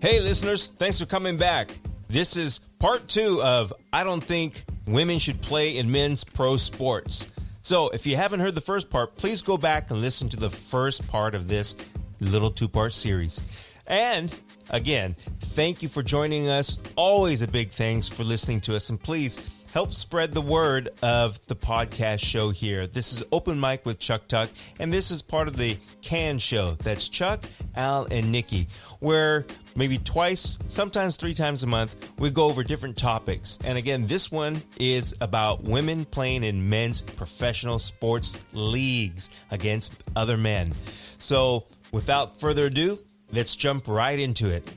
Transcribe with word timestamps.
Hey, 0.00 0.20
listeners, 0.20 0.68
thanks 0.68 1.00
for 1.00 1.06
coming 1.06 1.38
back. 1.38 1.72
This 2.08 2.36
is 2.36 2.60
part 2.78 3.08
two 3.08 3.42
of 3.42 3.72
I 3.92 4.04
Don't 4.04 4.22
Think 4.22 4.62
Women 4.86 5.18
Should 5.18 5.42
Play 5.42 5.76
in 5.76 5.90
Men's 5.90 6.22
Pro 6.22 6.56
Sports. 6.56 7.26
So, 7.62 7.88
if 7.88 8.06
you 8.06 8.16
haven't 8.16 8.38
heard 8.38 8.54
the 8.54 8.60
first 8.60 8.90
part, 8.90 9.16
please 9.16 9.42
go 9.42 9.56
back 9.56 9.90
and 9.90 10.00
listen 10.00 10.28
to 10.28 10.36
the 10.36 10.50
first 10.50 11.08
part 11.08 11.34
of 11.34 11.48
this 11.48 11.74
little 12.20 12.52
two 12.52 12.68
part 12.68 12.92
series. 12.94 13.42
And 13.88 14.32
again, 14.70 15.16
thank 15.40 15.82
you 15.82 15.88
for 15.88 16.04
joining 16.04 16.48
us. 16.48 16.78
Always 16.94 17.42
a 17.42 17.48
big 17.48 17.70
thanks 17.70 18.06
for 18.06 18.22
listening 18.22 18.60
to 18.62 18.76
us. 18.76 18.90
And 18.90 19.02
please 19.02 19.40
help 19.72 19.92
spread 19.92 20.32
the 20.32 20.40
word 20.40 20.90
of 21.02 21.44
the 21.46 21.56
podcast 21.56 22.20
show 22.20 22.50
here. 22.50 22.86
This 22.86 23.12
is 23.12 23.22
Open 23.32 23.60
Mic 23.60 23.84
with 23.84 23.98
Chuck 23.98 24.28
Tuck, 24.28 24.48
and 24.78 24.92
this 24.92 25.10
is 25.10 25.22
part 25.22 25.48
of 25.48 25.56
the 25.56 25.76
Can 26.02 26.38
Show. 26.38 26.72
That's 26.78 27.08
Chuck, 27.08 27.44
Al, 27.76 28.06
and 28.10 28.32
Nikki, 28.32 28.68
where 29.00 29.44
maybe 29.78 29.96
twice, 29.96 30.58
sometimes 30.66 31.16
three 31.16 31.32
times 31.32 31.62
a 31.62 31.66
month, 31.66 32.10
we 32.18 32.30
go 32.30 32.46
over 32.46 32.64
different 32.64 32.98
topics. 32.98 33.60
And 33.64 33.78
again, 33.78 34.06
this 34.06 34.30
one 34.30 34.60
is 34.78 35.14
about 35.20 35.62
women 35.62 36.04
playing 36.04 36.42
in 36.42 36.68
men's 36.68 37.00
professional 37.00 37.78
sports 37.78 38.36
leagues 38.52 39.30
against 39.52 39.92
other 40.16 40.36
men. 40.36 40.74
So, 41.20 41.64
without 41.92 42.40
further 42.40 42.66
ado, 42.66 42.98
let's 43.32 43.54
jump 43.54 43.86
right 43.86 44.18
into 44.18 44.50
it. 44.50 44.68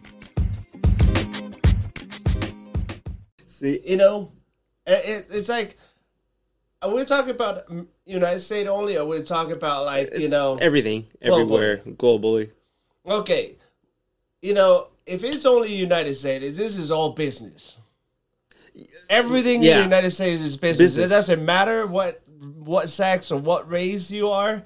See, 3.47 3.81
you 3.83 3.97
know, 3.97 4.31
it, 4.85 5.27
it's 5.31 5.49
like 5.49 5.77
uh, 6.81 6.87
are 6.87 6.93
we 6.93 7.05
talking 7.05 7.31
about 7.31 7.67
mm, 7.67 7.87
United 8.05 8.39
States 8.39 8.69
only, 8.69 8.97
or 8.97 9.05
we're 9.05 9.23
talking 9.23 9.53
about 9.53 9.85
like 9.85 10.11
you 10.13 10.25
It's 10.25 10.31
know 10.31 10.57
everything, 10.59 11.07
everywhere, 11.21 11.77
globally. 11.77 12.49
Okay, 13.05 13.55
you 14.41 14.53
know, 14.53 14.87
if 15.05 15.23
it's 15.23 15.45
only 15.45 15.73
United 15.73 16.15
States, 16.15 16.57
this 16.57 16.77
is 16.77 16.91
all 16.91 17.11
business. 17.13 17.77
Everything 19.09 19.63
in 19.63 19.77
the 19.77 19.83
United 19.83 20.11
States 20.11 20.41
is 20.41 20.55
business. 20.55 20.95
Business. 20.95 21.11
It 21.11 21.13
doesn't 21.13 21.45
matter 21.45 21.85
what 21.85 22.21
what 22.57 22.89
sex 22.89 23.31
or 23.31 23.39
what 23.39 23.69
race 23.69 24.09
you 24.09 24.29
are. 24.29 24.63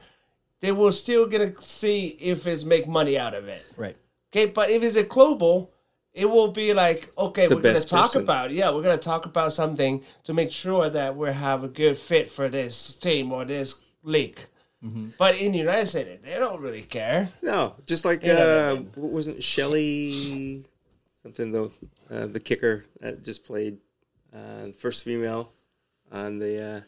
They 0.62 0.72
will 0.72 0.92
still 0.92 1.26
gonna 1.28 1.60
see 1.60 2.18
if 2.20 2.46
it's 2.48 2.64
make 2.64 2.88
money 2.88 3.18
out 3.18 3.34
of 3.34 3.48
it. 3.48 3.64
Right. 3.78 3.98
Okay, 4.32 4.46
but 4.48 4.70
if 4.70 4.84
it's 4.84 4.96
a 4.96 5.04
global, 5.04 5.72
it 6.14 6.26
will 6.26 6.50
be 6.50 6.74
like, 6.74 7.12
okay, 7.18 7.48
The 7.48 7.56
we're 7.56 7.62
gonna 7.62 7.80
talk 7.80 8.08
person. 8.08 8.22
about 8.24 8.52
yeah, 8.52 8.70
we're 8.72 8.84
gonna 8.84 8.98
talk 8.98 9.26
about 9.26 9.54
something 9.54 10.04
to 10.24 10.34
make 10.34 10.52
sure 10.52 10.90
that 10.90 11.16
we 11.16 11.32
have 11.32 11.64
a 11.64 11.68
good 11.68 11.98
fit 11.98 12.30
for 12.30 12.48
this 12.48 12.96
team 12.96 13.32
or 13.32 13.44
this 13.44 13.82
league. 14.04 14.40
Mm-hmm. 14.86 15.10
But 15.18 15.38
in 15.38 15.52
the 15.52 15.58
United 15.58 15.88
States, 15.88 16.22
they 16.24 16.38
don't 16.38 16.62
really 16.62 16.84
care. 16.84 17.30
No, 17.42 17.76
just 17.86 18.06
like 18.06 18.24
You 18.24 18.34
know 18.34 18.40
what 18.40 18.48
I 18.48 18.70
uh, 18.70 18.76
what 18.96 19.12
wasn't 19.12 19.44
Shelly 19.44 20.64
something 21.26 21.52
though, 21.52 21.72
uh, 22.12 22.28
the 22.28 22.40
kicker 22.40 22.86
that 23.02 23.24
just 23.24 23.44
played 23.46 23.80
uh, 24.32 24.72
first 24.78 25.04
female 25.04 25.52
on 26.12 26.38
the. 26.38 26.64
Uh, 26.64 26.82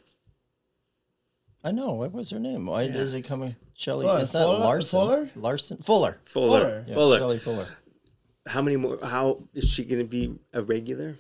I 1.64 1.72
know. 1.72 1.94
What 1.94 2.14
was 2.14 2.30
her 2.30 2.40
name? 2.40 2.68
Why 2.68 2.84
is 2.84 3.16
it 3.16 3.24
coming? 3.24 3.56
Shelley. 3.74 4.06
What, 4.06 4.22
It's 4.22 4.34
not 4.34 4.44
Fuller? 4.44 4.60
Larson. 4.60 5.00
Fuller? 5.00 5.30
Larson. 5.36 5.78
Fuller. 5.78 6.18
Fuller. 6.26 6.60
Fuller. 6.60 6.86
Yeah, 6.88 6.94
Fuller. 6.94 7.18
Shelley 7.18 7.40
Fuller. 7.40 7.68
How 8.46 8.62
many 8.62 8.78
more? 8.78 9.00
How 9.04 9.42
is 9.56 9.68
she 9.70 9.84
going 9.84 10.00
to 10.02 10.08
be 10.08 10.36
a 10.54 10.62
regular? 10.62 11.16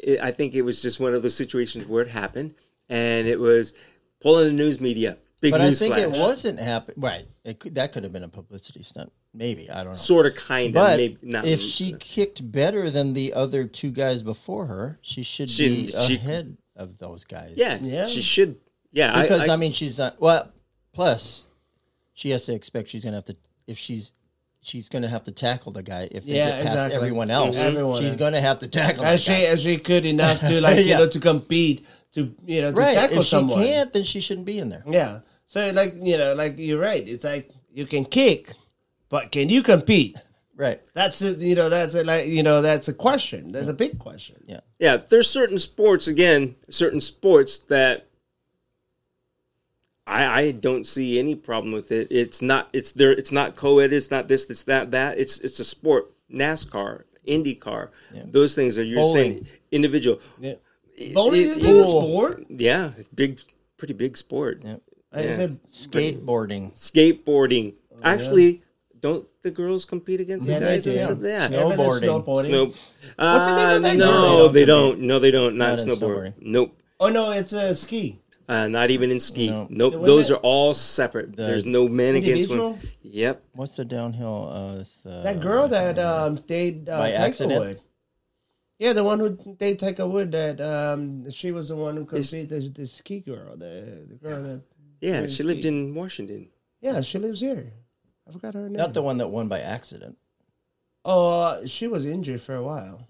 It, 0.00 0.20
I 0.20 0.32
think 0.32 0.54
it 0.54 0.62
was 0.62 0.82
just 0.82 0.98
one 0.98 1.14
of 1.14 1.22
those 1.22 1.36
situations 1.36 1.86
where 1.86 2.02
it 2.02 2.08
happened, 2.08 2.54
and 2.88 3.28
it 3.28 3.38
was 3.38 3.74
pulling 4.20 4.46
the 4.46 4.52
news 4.52 4.80
media. 4.80 5.18
Big 5.40 5.50
But 5.52 5.60
I 5.60 5.66
news 5.66 5.78
think 5.78 5.96
it 5.96 6.10
wasn't 6.10 6.58
happening. 6.58 6.96
Right. 6.98 7.26
It 7.44 7.60
could, 7.60 7.74
that 7.74 7.92
could 7.92 8.04
have 8.04 8.12
been 8.12 8.22
a 8.22 8.28
publicity 8.28 8.82
stunt. 8.82 9.12
Maybe 9.34 9.68
I 9.70 9.84
don't 9.84 9.92
know. 9.92 9.98
sort 9.98 10.24
of, 10.24 10.34
kind 10.34 10.68
of, 10.68 10.74
but 10.74 10.96
maybe 10.96 11.18
not. 11.22 11.44
if 11.44 11.58
really. 11.58 11.70
she 11.70 11.92
kicked 11.92 12.50
better 12.50 12.90
than 12.90 13.12
the 13.12 13.34
other 13.34 13.64
two 13.66 13.90
guys 13.90 14.22
before 14.22 14.66
her, 14.66 14.98
she 15.02 15.22
should 15.22 15.50
She- 15.50 15.86
be 15.86 15.92
she- 16.06 16.14
ahead 16.16 16.56
of 16.74 16.96
those 16.98 17.24
guys. 17.24 17.52
yeah, 17.56 17.78
Yeah. 17.82 18.06
she 18.06 18.22
should. 18.22 18.56
Yeah, 18.92 19.20
Because 19.20 19.46
I, 19.46 19.52
I, 19.52 19.56
mean, 19.56 19.72
she's 19.72 19.98
not. 19.98 20.18
Well, 20.20 20.50
plus, 20.94 21.44
she 22.14 22.30
has 22.30 22.46
to 22.46 22.54
expect 22.54 22.88
she's 22.88 23.04
gonna 23.04 23.16
have 23.18 23.26
to 23.26 23.36
if 23.66 23.76
she's 23.76 24.12
she's 24.62 24.88
gonna 24.88 25.08
have 25.08 25.24
to 25.24 25.32
tackle 25.32 25.70
the 25.72 25.82
guy 25.82 26.08
if 26.10 26.24
they 26.24 26.32
Yeah, 26.36 26.46
get 26.48 26.62
past 26.62 26.66
exactly. 26.74 26.96
everyone 26.96 27.30
else. 27.30 27.56
Everyone. 27.56 28.00
she's 28.02 28.16
gonna 28.16 28.40
have 28.40 28.60
to 28.60 28.68
tackle. 28.68 29.04
as 29.04 29.22
that 29.24 29.32
she 29.32 29.42
guy. 29.42 29.48
as 29.48 29.62
she 29.62 29.76
could 29.76 30.06
enough 30.06 30.40
to 30.40 30.60
like 30.62 30.78
you 30.86 30.94
know 30.94 31.06
to 31.08 31.20
compete 31.20 31.84
to 32.16 32.34
you 32.46 32.62
know 32.62 32.72
to 32.72 32.76
right. 32.76 32.94
tackle 32.94 33.18
If 33.18 33.26
she 33.26 33.46
can't, 33.46 33.92
then 33.92 34.02
she 34.02 34.20
shouldn't 34.20 34.46
be 34.46 34.58
in 34.58 34.70
there. 34.70 34.82
Yeah. 34.88 35.20
So 35.44 35.70
like 35.70 35.94
you 36.00 36.16
know 36.16 36.34
like 36.34 36.58
you're 36.58 36.80
right. 36.80 37.06
It's 37.06 37.24
like 37.24 37.50
you 37.72 37.86
can 37.86 38.04
kick, 38.06 38.54
but 39.10 39.30
can 39.30 39.48
you 39.50 39.62
compete? 39.62 40.16
Right. 40.56 40.80
That's 40.94 41.20
a, 41.20 41.32
you 41.34 41.54
know 41.54 41.68
that's 41.68 41.94
a, 41.94 42.02
like 42.02 42.26
you 42.26 42.42
know 42.42 42.62
that's 42.62 42.88
a 42.88 42.94
question. 42.94 43.52
That's 43.52 43.68
a 43.68 43.74
big 43.74 43.98
question. 43.98 44.36
Yeah. 44.48 44.60
yeah, 44.78 44.96
there's 44.96 45.30
certain 45.30 45.58
sports 45.58 46.08
again, 46.08 46.56
certain 46.70 47.02
sports 47.02 47.58
that 47.68 48.08
I 50.06 50.24
I 50.24 50.50
don't 50.52 50.86
see 50.86 51.18
any 51.18 51.34
problem 51.34 51.72
with 51.74 51.92
it. 51.92 52.08
It's 52.10 52.40
not 52.40 52.70
it's 52.72 52.92
there 52.92 53.12
it's 53.12 53.32
not 53.32 53.56
co-ed, 53.56 53.92
it's 53.92 54.10
not 54.10 54.26
this, 54.26 54.48
it's 54.48 54.62
that, 54.64 54.90
that. 54.92 55.18
It's 55.18 55.38
it's 55.40 55.60
a 55.60 55.64
sport. 55.64 56.12
NASCAR, 56.28 57.04
IndyCar, 57.28 57.90
those 58.32 58.52
things 58.52 58.78
are 58.78 58.82
you're 58.82 59.12
saying 59.12 59.46
individual. 59.70 60.18
Yeah. 60.40 60.54
Bowling 61.14 61.40
it- 61.42 61.46
is 61.48 61.64
a 61.64 61.84
sport. 61.84 62.44
Yeah, 62.48 62.90
big 63.14 63.40
pretty 63.76 63.94
big 63.94 64.16
sport. 64.16 64.62
Yeah. 64.64 64.76
I 65.12 65.24
Yeah. 65.24 65.36
said 65.36 65.58
Skateboarding. 65.70 66.72
Skateboarding. 66.74 67.74
Actually, 68.02 68.62
don't 69.00 69.26
the 69.42 69.50
girls 69.50 69.84
compete 69.84 70.20
against 70.20 70.46
Yeah, 70.48 70.58
the 70.58 70.64
they 70.66 70.74
guys? 70.74 70.84
do. 70.84 70.92
Yeah. 70.92 71.14
yeah. 71.20 71.46
Snow- 71.48 71.70
Snowboarding. 71.70 72.24
Snowboarding. 72.24 72.50
Nope. 72.50 72.68
What's 73.16 73.46
the 73.46 73.56
name 73.56 73.68
of 73.70 73.76
Uh, 73.76 73.78
that 73.80 73.96
no, 73.96 74.12
girl? 74.22 74.48
they 74.50 74.64
don't. 74.64 75.00
No, 75.00 75.18
they 75.18 75.30
don't. 75.30 75.56
Not, 75.56 75.70
Not 75.70 75.80
in 75.80 75.88
snowboard. 75.88 75.98
snowboarding. 76.00 76.32
Nope. 76.40 76.76
Oh 77.00 77.08
no, 77.08 77.30
it's 77.30 77.52
a 77.52 77.74
ski. 77.74 78.18
Uh, 78.48 78.68
not 78.68 78.90
even 78.90 79.10
in 79.10 79.18
ski. 79.18 79.48
No. 79.50 79.66
Nope. 79.70 79.94
Wait 79.96 80.04
Those 80.04 80.30
are 80.30 80.36
all 80.36 80.72
separate. 80.72 81.34
There's 81.36 81.64
no 81.66 81.88
men 81.88 82.14
against 82.14 82.42
Individual. 82.42 82.70
women. 82.74 82.88
Yep. 83.02 83.42
What's 83.54 83.76
the 83.76 83.84
downhill? 83.84 84.48
Uh, 84.52 84.84
the, 85.04 85.22
That 85.24 85.40
girl 85.40 85.66
that 85.68 85.98
um 85.98 86.36
dated 86.46 86.88
uh, 86.88 86.98
By 86.98 87.10
Tiger 87.10 87.22
accident? 87.22 87.60
Wood. 87.60 87.80
Yeah, 88.78 88.92
the 88.92 89.04
one 89.04 89.18
who 89.20 89.56
they 89.58 89.70
take 89.74 89.96
Tiger 89.96 90.06
Wood. 90.06 90.32
That 90.32 90.60
um, 90.60 91.30
she 91.30 91.50
was 91.52 91.68
the 91.68 91.76
one 91.76 91.96
who 91.96 92.02
Is- 92.16 92.30
competed. 92.30 92.74
The, 92.74 92.80
the 92.82 92.86
ski 92.86 93.20
girl, 93.20 93.56
the 93.56 94.04
the 94.08 94.14
girl 94.16 94.42
that. 94.42 94.62
Yeah, 95.00 95.20
Where's 95.20 95.34
she 95.34 95.42
lived 95.42 95.60
ski? 95.60 95.68
in 95.68 95.94
Washington. 95.94 96.48
Yeah, 96.80 97.00
she 97.02 97.18
lives 97.18 97.40
here. 97.40 97.72
I 98.28 98.32
forgot 98.32 98.54
her 98.54 98.62
name. 98.68 98.72
not 98.74 98.92
the 98.94 99.02
one 99.02 99.18
that 99.18 99.28
won 99.28 99.48
by 99.48 99.60
accident. 99.60 100.16
Oh, 101.04 101.40
uh, 101.40 101.66
she 101.66 101.86
was 101.86 102.04
injured 102.06 102.40
for 102.40 102.56
a 102.56 102.62
while, 102.62 103.06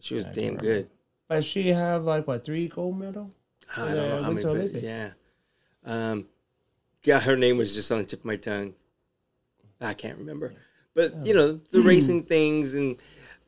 She 0.00 0.14
was 0.14 0.24
I 0.24 0.26
can't 0.26 0.36
damn 0.36 0.56
good. 0.56 0.90
but 1.28 1.42
she 1.42 1.68
have 1.68 2.04
like 2.04 2.26
what 2.26 2.44
three 2.44 2.68
gold 2.68 2.98
medal? 2.98 3.30
I 3.74 3.86
don't 3.86 3.96
know 3.96 4.22
how 4.22 4.30
many, 4.30 4.44
Winter 4.44 4.68
but 4.72 4.82
yeah. 4.82 5.10
Um, 5.84 6.26
yeah, 7.04 7.20
her 7.20 7.36
name 7.36 7.56
was 7.56 7.74
just 7.74 7.90
on 7.90 7.98
the 7.98 8.04
tip 8.04 8.18
of 8.20 8.24
my 8.26 8.36
tongue. 8.36 8.74
I 9.80 9.94
can't 9.94 10.18
remember, 10.18 10.52
but 10.94 11.24
you 11.24 11.32
know 11.34 11.52
the 11.70 11.80
racing 11.80 12.24
things 12.24 12.74
and 12.74 12.96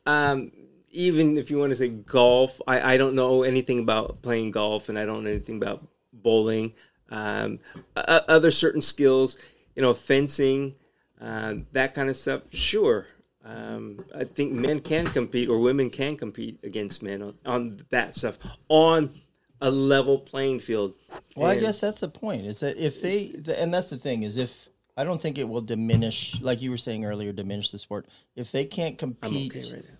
um, 0.07 0.51
even 0.91 1.37
if 1.37 1.49
you 1.49 1.57
want 1.57 1.71
to 1.71 1.75
say 1.75 1.89
golf, 1.89 2.59
I, 2.67 2.93
I 2.93 2.97
don't 2.97 3.15
know 3.15 3.43
anything 3.43 3.79
about 3.79 4.21
playing 4.21 4.51
golf, 4.51 4.89
and 4.89 4.97
I 4.97 5.05
don't 5.05 5.23
know 5.23 5.29
anything 5.29 5.57
about 5.57 5.87
bowling. 6.13 6.73
Um, 7.09 7.59
o- 7.95 8.01
other 8.27 8.51
certain 8.51 8.81
skills, 8.81 9.37
you 9.75 9.81
know, 9.81 9.93
fencing, 9.93 10.75
uh, 11.21 11.55
that 11.71 11.93
kind 11.93 12.09
of 12.09 12.15
stuff. 12.15 12.43
Sure, 12.51 13.07
um, 13.43 13.99
I 14.15 14.23
think 14.23 14.51
men 14.51 14.79
can 14.79 15.05
compete 15.07 15.49
or 15.49 15.59
women 15.59 15.89
can 15.89 16.17
compete 16.17 16.59
against 16.63 17.01
men 17.01 17.21
on, 17.21 17.33
on 17.45 17.81
that 17.89 18.15
stuff 18.15 18.37
on 18.67 19.21
a 19.61 19.71
level 19.71 20.19
playing 20.19 20.59
field. 20.59 20.93
Well, 21.35 21.49
I 21.49 21.55
guess 21.55 21.81
that's 21.81 22.01
the 22.01 22.09
point. 22.09 22.45
Is 22.45 22.59
that 22.61 22.77
if 22.77 23.01
they, 23.01 23.29
the, 23.29 23.59
and 23.61 23.73
that's 23.73 23.89
the 23.89 23.97
thing 23.97 24.23
is 24.23 24.37
if 24.37 24.69
I 24.97 25.03
don't 25.03 25.21
think 25.21 25.37
it 25.37 25.47
will 25.47 25.61
diminish, 25.61 26.39
like 26.41 26.61
you 26.61 26.69
were 26.69 26.77
saying 26.77 27.05
earlier, 27.05 27.31
diminish 27.31 27.71
the 27.71 27.79
sport. 27.79 28.07
If 28.35 28.51
they 28.51 28.65
can't 28.65 29.01
I'm 29.01 29.15
compete 29.21 29.55
okay 29.55 29.73
right 29.73 29.85
now. 29.85 29.98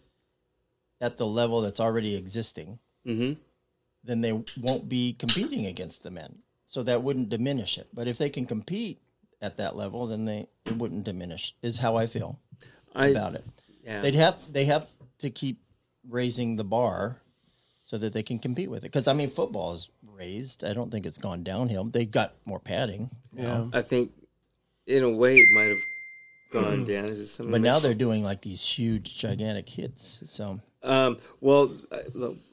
At 1.01 1.17
the 1.17 1.25
level 1.25 1.61
that's 1.61 1.79
already 1.79 2.15
existing, 2.15 2.79
hmm 3.05 3.33
then 4.01 4.21
they 4.21 4.31
won't 4.61 4.87
be 4.87 5.11
competing 5.11 5.65
against 5.65 6.03
the 6.03 6.09
men. 6.09 6.37
So 6.67 6.83
that 6.83 7.03
wouldn't 7.03 7.27
diminish 7.27 7.77
it. 7.77 7.89
But 7.93 8.07
if 8.07 8.17
they 8.17 8.29
can 8.29 8.45
compete 8.45 9.01
at 9.41 9.57
that 9.57 9.75
level, 9.75 10.07
then 10.07 10.23
they 10.23 10.47
it 10.65 10.77
wouldn't 10.77 11.03
diminish. 11.03 11.53
Is 11.61 11.79
how 11.79 11.97
I 11.97 12.05
feel 12.07 12.39
I 12.95 13.07
about 13.07 13.35
it. 13.35 13.43
yeah. 13.83 14.01
They'd 14.01 14.15
have 14.15 14.37
they 14.53 14.65
have 14.65 14.87
to 15.19 15.29
keep 15.29 15.59
raising 16.07 16.55
the 16.55 16.63
bar 16.63 17.17
so 17.85 17.97
that 17.97 18.13
they 18.13 18.23
can 18.23 18.39
compete 18.39 18.69
with 18.69 18.79
it. 18.79 18.91
Because 18.91 19.07
I 19.07 19.13
mean, 19.13 19.29
football 19.31 19.73
is 19.73 19.89
raised. 20.07 20.63
I 20.63 20.73
don't 20.73 20.91
think 20.91 21.05
it's 21.05 21.17
gone 21.17 21.43
downhill. 21.43 21.83
They've 21.83 22.09
got 22.09 22.35
more 22.45 22.59
padding, 22.59 23.09
Yeah. 23.33 23.65
I 23.73 23.81
think 23.81 24.11
in 24.87 25.03
a 25.03 25.09
way 25.09 25.39
it 25.39 25.51
might 25.51 25.69
have 25.69 25.83
gone 26.53 26.85
down. 26.85 27.05
Is 27.05 27.37
it 27.39 27.51
but 27.51 27.59
now 27.61 27.79
they're 27.79 27.93
doing 27.93 28.23
like 28.23 28.41
these 28.41 28.61
huge, 28.65 29.17
gigantic 29.17 29.67
hits. 29.67 30.19
So 30.25 30.61
Um, 30.83 31.17
well, 31.41 31.71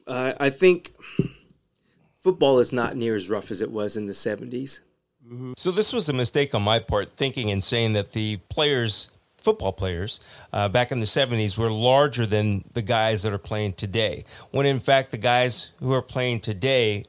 I- 0.06 0.50
think 0.50 0.93
football 2.20 2.58
is 2.58 2.73
not 2.73 2.94
near 2.96 3.14
as 3.14 3.28
rough 3.28 3.50
as 3.50 3.62
it 3.62 3.70
was 3.70 3.96
in 3.96 4.06
the 4.06 4.14
seventies. 4.14 4.81
So 5.56 5.70
this 5.73 5.93
was 5.93 6.08
a 6.08 6.12
mistake 6.12 6.55
on 6.55 6.62
my 6.62 6.78
part, 6.78 7.12
thinking 7.12 7.50
and 7.50 7.62
saying 7.62 7.94
that 7.94 8.12
the 8.12 8.37
players 8.49 9.11
football 9.46 9.73
players 9.73 10.19
uh, 10.52 10.69
back 10.69 10.90
in 10.90 10.99
the 10.99 11.05
70s 11.05 11.56
were 11.56 11.70
larger 11.70 12.26
than 12.26 12.64
the 12.75 12.82
guys 12.82 13.23
that 13.23 13.32
are 13.32 13.38
playing 13.38 13.75
today. 13.75 14.25
When 14.50 14.67
in 14.67 14.81
fact, 14.81 15.12
the 15.12 15.19
guys 15.19 15.70
who 15.79 15.93
are 15.93 16.02
playing 16.02 16.40
today 16.40 17.05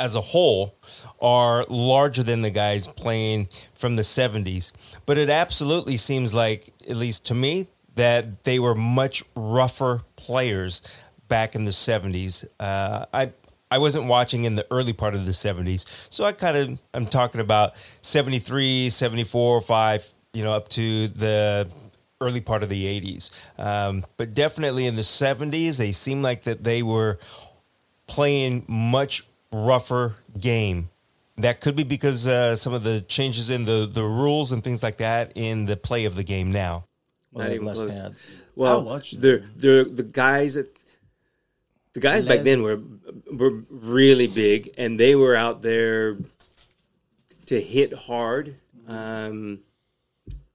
as 0.00 0.16
a 0.16 0.20
whole 0.20 0.74
are 1.20 1.64
larger 1.68 2.24
than 2.24 2.42
the 2.42 2.50
guys 2.50 2.88
playing 2.88 3.46
from 3.74 3.94
the 3.94 4.02
70s. 4.02 4.72
But 5.06 5.18
it 5.18 5.30
absolutely 5.30 5.96
seems 5.96 6.34
like, 6.34 6.72
at 6.88 6.96
least 6.96 7.24
to 7.26 7.34
me, 7.34 7.68
that 7.98 8.44
they 8.44 8.60
were 8.60 8.76
much 8.76 9.24
rougher 9.34 10.02
players 10.14 10.82
back 11.26 11.56
in 11.56 11.64
the 11.64 11.72
70s. 11.72 12.46
Uh, 12.58 13.06
I 13.12 13.32
I 13.70 13.78
wasn't 13.78 14.06
watching 14.06 14.44
in 14.44 14.54
the 14.54 14.66
early 14.70 14.92
part 14.92 15.14
of 15.14 15.26
the 15.26 15.32
70s. 15.32 15.84
So 16.08 16.24
I 16.24 16.32
kind 16.32 16.56
of 16.56 16.78
I'm 16.94 17.06
talking 17.06 17.40
about 17.40 17.72
73, 18.00 18.88
74, 18.88 19.60
5, 19.60 20.06
you 20.32 20.44
know, 20.44 20.52
up 20.52 20.68
to 20.70 21.08
the 21.08 21.68
early 22.20 22.40
part 22.40 22.62
of 22.62 22.68
the 22.68 23.00
80s. 23.00 23.30
Um, 23.58 24.06
but 24.16 24.32
definitely 24.32 24.86
in 24.86 24.94
the 24.94 25.02
70s, 25.02 25.76
they 25.76 25.92
seemed 25.92 26.22
like 26.22 26.42
that 26.42 26.64
they 26.64 26.82
were 26.82 27.18
playing 28.06 28.64
much 28.68 29.24
rougher 29.52 30.14
game. 30.38 30.88
That 31.36 31.60
could 31.60 31.76
be 31.76 31.84
because 31.84 32.26
uh, 32.26 32.56
some 32.56 32.72
of 32.72 32.84
the 32.84 33.00
changes 33.02 33.50
in 33.50 33.64
the, 33.64 33.88
the 33.90 34.04
rules 34.04 34.50
and 34.50 34.62
things 34.62 34.82
like 34.82 34.98
that 34.98 35.32
in 35.34 35.66
the 35.66 35.76
play 35.76 36.04
of 36.04 36.14
the 36.14 36.24
game 36.24 36.50
now. 36.50 36.87
Well, 37.32 37.44
Not 37.46 37.54
even 37.54 37.66
less 37.66 37.76
close. 37.78 37.90
pads. 37.90 38.26
Well, 38.56 38.80
I 38.80 38.82
watched 38.82 39.20
they're, 39.20 39.44
they're 39.56 39.84
the 39.84 40.02
guys 40.02 40.54
that 40.54 40.74
the 41.92 42.00
guys 42.00 42.24
back 42.24 42.42
then 42.42 42.62
were 42.62 42.80
were 43.32 43.62
really 43.70 44.26
big, 44.28 44.74
and 44.78 44.98
they 44.98 45.14
were 45.14 45.34
out 45.36 45.62
there 45.62 46.16
to 47.46 47.60
hit 47.60 47.92
hard. 47.92 48.54
Um, 48.86 49.60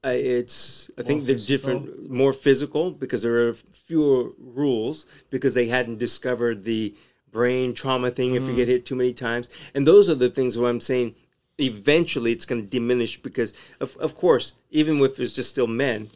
I- 0.02 0.12
it's 0.12 0.90
I 0.98 1.02
think 1.02 1.24
they're 1.26 1.36
different, 1.36 2.10
more 2.10 2.32
physical 2.32 2.90
because 2.90 3.22
there 3.22 3.48
are 3.48 3.52
fewer 3.54 4.30
rules 4.38 5.06
because 5.30 5.54
they 5.54 5.66
hadn't 5.66 5.98
discovered 5.98 6.64
the 6.64 6.94
brain 7.32 7.74
trauma 7.74 8.10
thing 8.10 8.34
if 8.34 8.46
you 8.46 8.54
get 8.54 8.68
hit 8.68 8.86
too 8.86 8.94
many 8.94 9.12
times, 9.12 9.48
and 9.74 9.86
those 9.86 10.08
are 10.10 10.14
the 10.14 10.28
things 10.30 10.56
where 10.58 10.70
I'm 10.70 10.80
saying 10.80 11.14
eventually 11.58 12.32
it's 12.32 12.44
going 12.44 12.60
to 12.62 12.68
diminish 12.68 13.20
because 13.20 13.54
of 13.80 13.96
of 13.98 14.16
course 14.16 14.54
even 14.72 14.98
if 15.00 15.20
it's 15.20 15.32
just 15.32 15.50
still 15.50 15.68
men 15.68 16.10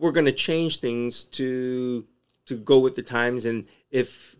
we're 0.00 0.12
going 0.12 0.26
to 0.26 0.32
change 0.32 0.80
things 0.80 1.24
to 1.24 2.04
to 2.46 2.56
go 2.56 2.80
with 2.80 2.96
the 2.96 3.02
times. 3.02 3.44
And 3.44 3.66
if 3.90 4.34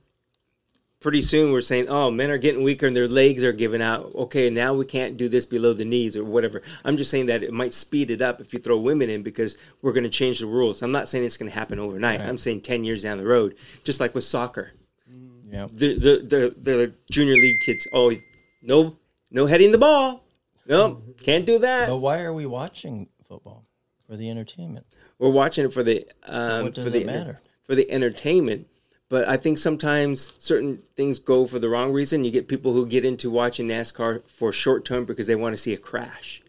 pretty 0.99 1.23
soon 1.23 1.51
we're 1.51 1.63
saying 1.63 1.89
oh 1.89 2.11
men 2.11 2.31
are 2.31 2.37
getting 2.37 2.63
weaker 2.63 2.87
and 2.87 2.95
their 2.95 3.09
legs 3.09 3.45
are 3.45 3.53
giving 3.53 3.83
out. 3.83 4.11
Okay 4.15 4.51
now 4.51 4.75
we 4.75 4.85
can't 4.85 5.17
do 5.17 5.29
this 5.29 5.47
below 5.47 5.73
the 5.73 5.85
knees 5.85 6.17
or 6.17 6.25
whatever. 6.25 6.63
I'm 6.85 6.97
just 6.97 7.11
saying 7.11 7.27
that 7.27 7.43
it 7.43 7.53
might 7.53 7.73
speed 7.73 8.11
it 8.11 8.23
up 8.23 8.41
if 8.41 8.53
you 8.53 8.59
throw 8.59 8.79
women 8.79 9.09
in 9.11 9.23
because 9.23 9.57
we're 9.83 9.93
going 9.93 10.05
to 10.05 10.11
change 10.11 10.41
the 10.41 10.47
rules. 10.47 10.83
I'm 10.83 10.93
not 10.93 11.09
saying 11.09 11.25
it's 11.25 11.37
going 11.37 11.51
to 11.51 11.57
happen 11.57 11.79
overnight. 11.79 12.21
I'm 12.21 12.39
saying 12.39 12.63
10 12.63 12.85
years 12.85 13.03
down 13.03 13.19
the 13.19 13.27
road 13.27 13.57
just 13.85 14.01
like 14.01 14.15
with 14.15 14.25
soccer. 14.25 14.73
Mm-hmm. 15.11 15.55
Yeah. 15.55 15.69
the 15.71 15.99
the 15.99 16.19
the, 16.27 16.55
the 16.61 16.93
junior 17.11 17.35
league 17.35 17.61
kids 17.61 17.87
oh 17.93 18.15
no 18.63 18.97
no 19.31 19.47
heading 19.47 19.73
the 19.73 19.79
ball. 19.79 20.25
No 20.67 21.03
can't 21.23 21.45
do 21.45 21.59
that. 21.59 21.89
But 21.89 21.99
why 21.99 22.23
are 22.23 22.33
we 22.33 22.47
watching 22.47 23.09
football 23.27 23.67
for 24.07 24.17
the 24.17 24.31
entertainment? 24.31 24.87
We're 25.21 25.31
watching 25.31 25.65
it 25.65 25.73
for 25.73 25.85
the 25.85 26.05
um, 26.25 26.73
does 26.73 26.83
for 26.83 26.91
the 26.91 27.05
matter? 27.05 27.41
for 27.63 27.77
the 27.77 27.89
entertainment. 27.91 28.67
But 29.09 29.29
I 29.29 29.37
think 29.37 29.59
sometimes 29.59 30.33
certain 30.39 30.83
things 30.97 31.19
go 31.19 31.45
for 31.47 31.59
the 31.59 31.69
wrong 31.69 31.93
reason. 31.93 32.25
You 32.25 32.31
get 32.31 32.47
people 32.49 32.73
who 32.73 32.87
get 32.87 33.05
into 33.05 33.29
watching 33.29 33.67
NASCAR 33.69 34.23
for 34.29 34.53
short 34.53 34.85
term 34.85 35.05
because 35.05 35.27
they 35.27 35.35
want 35.35 35.53
to 35.53 35.57
see 35.57 35.73
a 35.73 35.77
crash. 35.77 36.43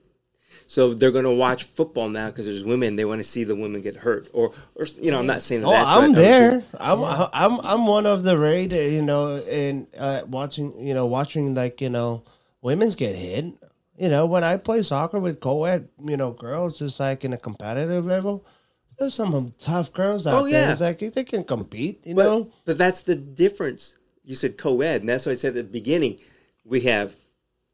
So 0.68 0.94
they're 0.94 1.12
going 1.12 1.26
to 1.26 1.32
watch 1.32 1.66
football 1.66 2.08
now 2.08 2.28
because 2.28 2.46
there's 2.46 2.64
women. 2.64 2.96
They 2.96 3.04
want 3.04 3.20
to 3.20 3.26
see 3.28 3.44
the 3.44 3.56
women 3.58 3.82
get 3.82 3.98
hurt, 3.98 4.30
or, 4.32 4.54
or 4.76 4.86
you 5.02 5.12
know, 5.12 5.20
I'm 5.20 5.26
not 5.26 5.42
saying 5.42 5.62
that. 5.62 5.68
Oh, 5.68 5.72
that's 5.72 5.90
I'm 5.90 6.12
what- 6.12 6.16
there. 6.16 6.64
I'm 6.80 7.04
I'm 7.34 7.60
I'm 7.66 7.86
one 7.88 8.06
of 8.06 8.24
the 8.24 8.38
raid, 8.38 8.72
you 8.72 9.02
know, 9.02 9.36
and 9.36 9.88
uh, 9.98 10.22
watching, 10.28 10.80
you 10.80 10.94
know, 10.94 11.08
watching 11.08 11.54
like 11.56 11.82
you 11.82 11.90
know, 11.90 12.24
women's 12.62 12.96
get 12.96 13.16
hit. 13.16 13.46
You 13.98 14.08
know, 14.08 14.26
when 14.26 14.46
I 14.46 14.56
play 14.56 14.82
soccer 14.82 15.20
with 15.20 15.42
co-ed, 15.42 15.90
you 16.06 16.16
know, 16.16 16.32
girls, 16.32 16.80
just 16.80 17.00
like 17.02 17.26
in 17.26 17.34
a 17.34 17.38
competitive 17.38 18.06
level, 18.06 18.46
there's 19.02 19.16
some 19.16 19.54
tough 19.60 19.92
girls 19.92 20.28
out 20.28 20.34
Oh, 20.36 20.44
there. 20.44 20.64
yeah. 20.64 20.72
It's 20.72 20.82
like 20.82 21.00
they 21.00 21.24
can 21.24 21.44
compete. 21.44 22.06
You 22.06 22.16
But, 22.16 22.24
know, 22.24 22.52
but 22.66 22.78
that's 22.78 23.02
the 23.02 23.16
difference. 23.16 23.98
You 24.24 24.36
said 24.36 24.58
co-ed, 24.58 25.02
and 25.02 25.10
that's 25.10 25.26
what 25.26 25.32
I 25.34 25.36
said 25.36 25.58
at 25.58 25.66
the 25.66 25.72
beginning. 25.72 26.20
We 26.64 26.82
have 26.82 27.16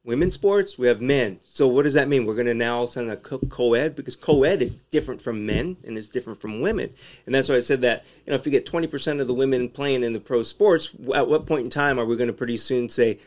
women's 0.05 0.35
sports, 0.35 0.77
we 0.77 0.87
have 0.87 1.01
men. 1.01 1.37
So 1.43 1.67
what 1.67 1.83
does 1.83 1.93
that 1.95 2.07
mean? 2.07 2.25
We're 2.25 2.35
going 2.35 2.47
to 2.47 2.53
now 2.53 2.77
all 2.77 2.83
of 2.85 2.95
a 2.97 3.17
co-ed 3.17 3.93
because 3.97 4.15
co-ed 4.15 4.61
is 4.61 4.75
different 4.75 5.21
from 5.21 5.45
men 5.45 5.75
and 5.85 5.97
it's 5.97 6.07
different 6.07 6.39
from 6.39 6.61
women. 6.61 6.89
And 7.25 7.35
that's 7.35 7.49
why 7.49 7.55
I 7.55 7.59
said 7.59 7.81
that, 7.81 8.05
you 8.25 8.31
know, 8.31 8.35
if 8.35 8.45
you 8.45 8.51
get 8.53 8.65
20% 8.65 9.19
of 9.19 9.27
the 9.27 9.33
women 9.33 9.67
playing 9.67 10.03
in 10.03 10.13
the 10.13 10.21
pro 10.21 10.43
sports, 10.43 10.91
at 11.13 11.27
what 11.27 11.45
point 11.45 11.65
in 11.65 11.69
time 11.69 11.99
are 11.99 12.05
we 12.05 12.15
going 12.15 12.27
to 12.27 12.33
pretty 12.33 12.55
soon 12.55 12.87
say, 12.87 13.19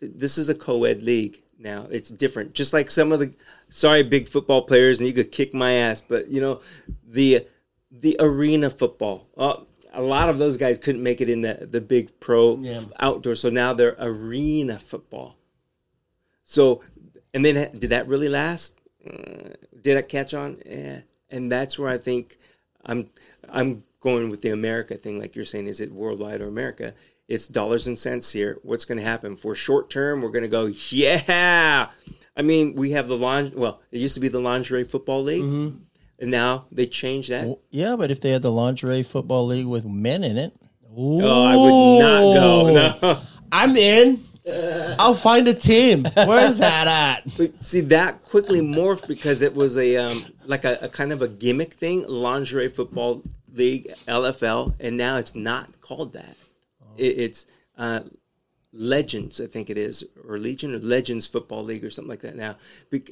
this 0.00 0.36
is 0.36 0.48
a 0.48 0.54
co-ed 0.56 1.04
league 1.04 1.40
now. 1.58 1.86
It's 1.90 2.10
different. 2.10 2.52
Just 2.54 2.72
like 2.72 2.90
some 2.90 3.12
of 3.12 3.18
the 3.20 3.32
sorry 3.68 4.02
big 4.02 4.28
football 4.28 4.62
players 4.62 4.98
and 4.98 5.06
you 5.06 5.12
could 5.14 5.32
kick 5.32 5.52
my 5.54 5.72
ass 5.72 6.00
but 6.00 6.28
you 6.28 6.40
know 6.40 6.60
the 7.08 7.46
the 7.90 8.16
arena 8.20 8.68
football 8.70 9.26
uh, 9.36 9.56
a 9.92 10.02
lot 10.02 10.28
of 10.28 10.38
those 10.38 10.56
guys 10.56 10.76
couldn't 10.78 11.02
make 11.02 11.20
it 11.20 11.28
in 11.30 11.40
the, 11.40 11.66
the 11.70 11.80
big 11.80 12.20
pro 12.20 12.56
Yeah. 12.58 12.82
outdoor 13.00 13.34
so 13.34 13.48
now 13.50 13.72
they're 13.72 13.96
arena 13.98 14.78
football. 14.78 15.36
So 16.44 16.82
and 17.32 17.44
then 17.44 17.54
did 17.78 17.90
that 17.90 18.06
really 18.06 18.28
last? 18.28 18.80
Uh, 19.04 19.50
did 19.82 19.96
it 19.96 20.08
catch 20.08 20.34
on? 20.34 20.60
Yeah 20.66 21.00
and 21.30 21.50
that's 21.50 21.78
where 21.78 21.88
i 21.88 21.98
think 21.98 22.36
i'm 22.86 23.08
i'm 23.48 23.82
going 24.00 24.28
with 24.28 24.42
the 24.42 24.50
america 24.50 24.94
thing 24.96 25.18
like 25.18 25.34
you're 25.34 25.44
saying 25.44 25.66
is 25.66 25.80
it 25.80 25.90
worldwide 25.90 26.40
or 26.42 26.46
america 26.46 26.92
it's 27.28 27.46
dollars 27.46 27.86
and 27.86 27.98
cents 27.98 28.30
here. 28.30 28.58
What's 28.62 28.84
going 28.84 28.98
to 28.98 29.04
happen? 29.04 29.36
For 29.36 29.54
short 29.54 29.90
term 29.90 30.20
we're 30.20 30.30
going 30.30 30.42
to 30.42 30.48
go 30.48 30.66
yeah! 30.66 31.88
I 32.36 32.42
mean 32.42 32.74
we 32.74 32.90
have 32.92 33.08
the 33.08 33.16
lawn 33.16 33.52
well 33.54 33.80
it 33.90 33.98
used 33.98 34.14
to 34.14 34.20
be 34.20 34.28
the 34.28 34.40
lingerie 34.40 34.84
football 34.84 35.22
league. 35.22 35.74
And 36.20 36.30
now 36.30 36.66
they 36.70 36.86
changed 36.86 37.30
that. 37.30 37.58
Yeah, 37.70 37.96
but 37.96 38.10
if 38.10 38.20
they 38.20 38.30
had 38.30 38.42
the 38.42 38.50
lingerie 38.50 39.02
football 39.02 39.46
league 39.46 39.66
with 39.66 39.84
men 39.84 40.22
in 40.22 40.38
it, 40.38 40.54
oh 40.96 41.44
i 41.44 41.56
would 41.56 42.02
not 42.02 42.20
go. 42.34 42.72
No. 42.72 43.20
I'm 43.52 43.76
in. 43.76 44.24
I'll 44.98 45.14
find 45.14 45.48
a 45.48 45.54
team. 45.54 46.04
Where's 46.14 46.58
that 46.58 46.86
at? 46.86 47.24
But 47.36 47.62
see 47.64 47.80
that 47.80 48.22
quickly 48.22 48.60
morphed 48.60 49.08
because 49.08 49.42
it 49.42 49.54
was 49.54 49.76
a 49.76 49.96
um, 49.96 50.26
like 50.44 50.64
a, 50.64 50.78
a 50.82 50.88
kind 50.88 51.12
of 51.12 51.22
a 51.22 51.28
gimmick 51.28 51.72
thing, 51.72 52.04
lingerie 52.06 52.68
football 52.68 53.22
league, 53.52 53.92
LFL, 54.06 54.74
and 54.80 54.96
now 54.96 55.16
it's 55.16 55.34
not 55.34 55.80
called 55.80 56.12
that. 56.12 56.36
It, 56.98 57.18
it's 57.18 57.46
uh, 57.76 58.00
Legends, 58.72 59.40
I 59.40 59.46
think 59.46 59.70
it 59.70 59.78
is, 59.78 60.04
or 60.28 60.36
Legion 60.36 60.74
or 60.74 60.78
Legends 60.80 61.26
Football 61.28 61.62
League 61.62 61.84
or 61.84 61.90
something 61.90 62.10
like 62.10 62.22
that 62.22 62.34
now. 62.34 62.56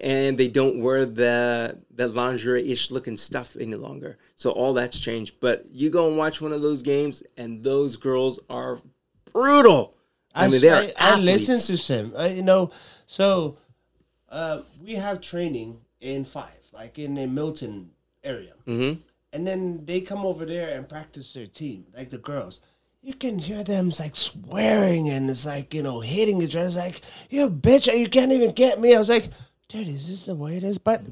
And 0.03 0.37
they 0.37 0.49
don't 0.49 0.81
wear 0.81 1.07
the 1.07 1.79
the 1.95 2.09
lingerie-ish 2.09 2.91
looking 2.91 3.17
stuff 3.17 3.57
any 3.61 3.77
longer. 3.77 4.19
So 4.35 4.51
all 4.51 4.75
that's 4.75 4.99
changed. 4.99 5.35
But 5.39 5.67
you 5.71 5.89
go 5.89 6.09
and 6.09 6.17
watch 6.17 6.41
one 6.41 6.53
of 6.53 6.63
those 6.63 6.83
games, 6.83 7.23
and 7.37 7.63
those 7.63 7.97
girls 7.97 8.41
are 8.51 8.81
brutal. 9.33 9.95
I, 10.35 10.49
mean, 10.49 10.61
they 10.61 10.71
are 10.71 10.83
I, 10.97 11.13
I 11.13 11.17
listen 11.17 11.59
to. 11.59 12.13
I, 12.17 12.29
you 12.29 12.43
know, 12.43 12.71
so 13.07 13.59
uh, 14.31 14.63
we 14.83 14.95
have 14.97 15.21
training 15.21 15.79
in 16.01 16.25
five, 16.25 16.59
like 16.73 16.99
in 16.99 17.15
the 17.15 17.27
Milton 17.27 17.91
area, 18.25 18.55
Mhm. 18.67 18.99
and 19.33 19.47
then 19.47 19.85
they 19.85 20.01
come 20.01 20.25
over 20.27 20.45
there 20.45 20.77
and 20.77 20.89
practice 20.89 21.35
their 21.35 21.47
team, 21.47 21.87
like 21.97 22.11
the 22.11 22.19
girls. 22.19 22.61
You 23.03 23.15
can 23.15 23.39
hear 23.41 23.65
them 23.65 23.91
like 23.99 24.15
swearing 24.15 25.09
and 25.09 25.29
it's 25.29 25.45
like 25.45 25.75
you 25.75 25.83
know 25.83 26.01
hitting 26.01 26.41
each 26.41 26.55
other. 26.55 26.67
It's 26.69 26.77
like 26.77 27.01
you 27.31 27.51
bitch, 27.51 27.93
you 27.97 28.09
can't 28.09 28.31
even 28.33 28.53
get 28.53 28.81
me. 28.81 28.95
I 28.95 28.99
was 28.99 29.09
like, 29.09 29.31
dude, 29.69 29.89
is 29.89 30.09
this 30.09 30.27
the 30.27 30.35
way 30.37 30.57
it 30.57 30.63
is? 30.65 30.79
But 30.79 31.03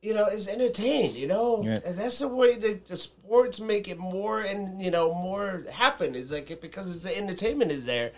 you 0.00 0.14
know, 0.14 0.26
it's 0.26 0.46
entertained. 0.46 1.14
You 1.14 1.26
know, 1.26 1.62
Yeah. 1.64 1.80
and 1.84 1.98
that's 1.98 2.20
the 2.20 2.28
way 2.28 2.56
that 2.56 2.86
the 2.86 2.96
sports 2.96 3.58
make 3.58 3.88
it 3.88 3.98
more 3.98 4.42
and 4.42 4.80
you 4.80 4.92
know 4.92 5.12
more 5.12 5.64
happen. 5.70 6.14
It's 6.14 6.30
like 6.30 6.50
it, 6.52 6.60
because 6.62 6.94
it's 6.94 7.02
the 7.04 7.16
entertainment 7.16 7.72
is 7.72 7.84
there, 7.84 8.12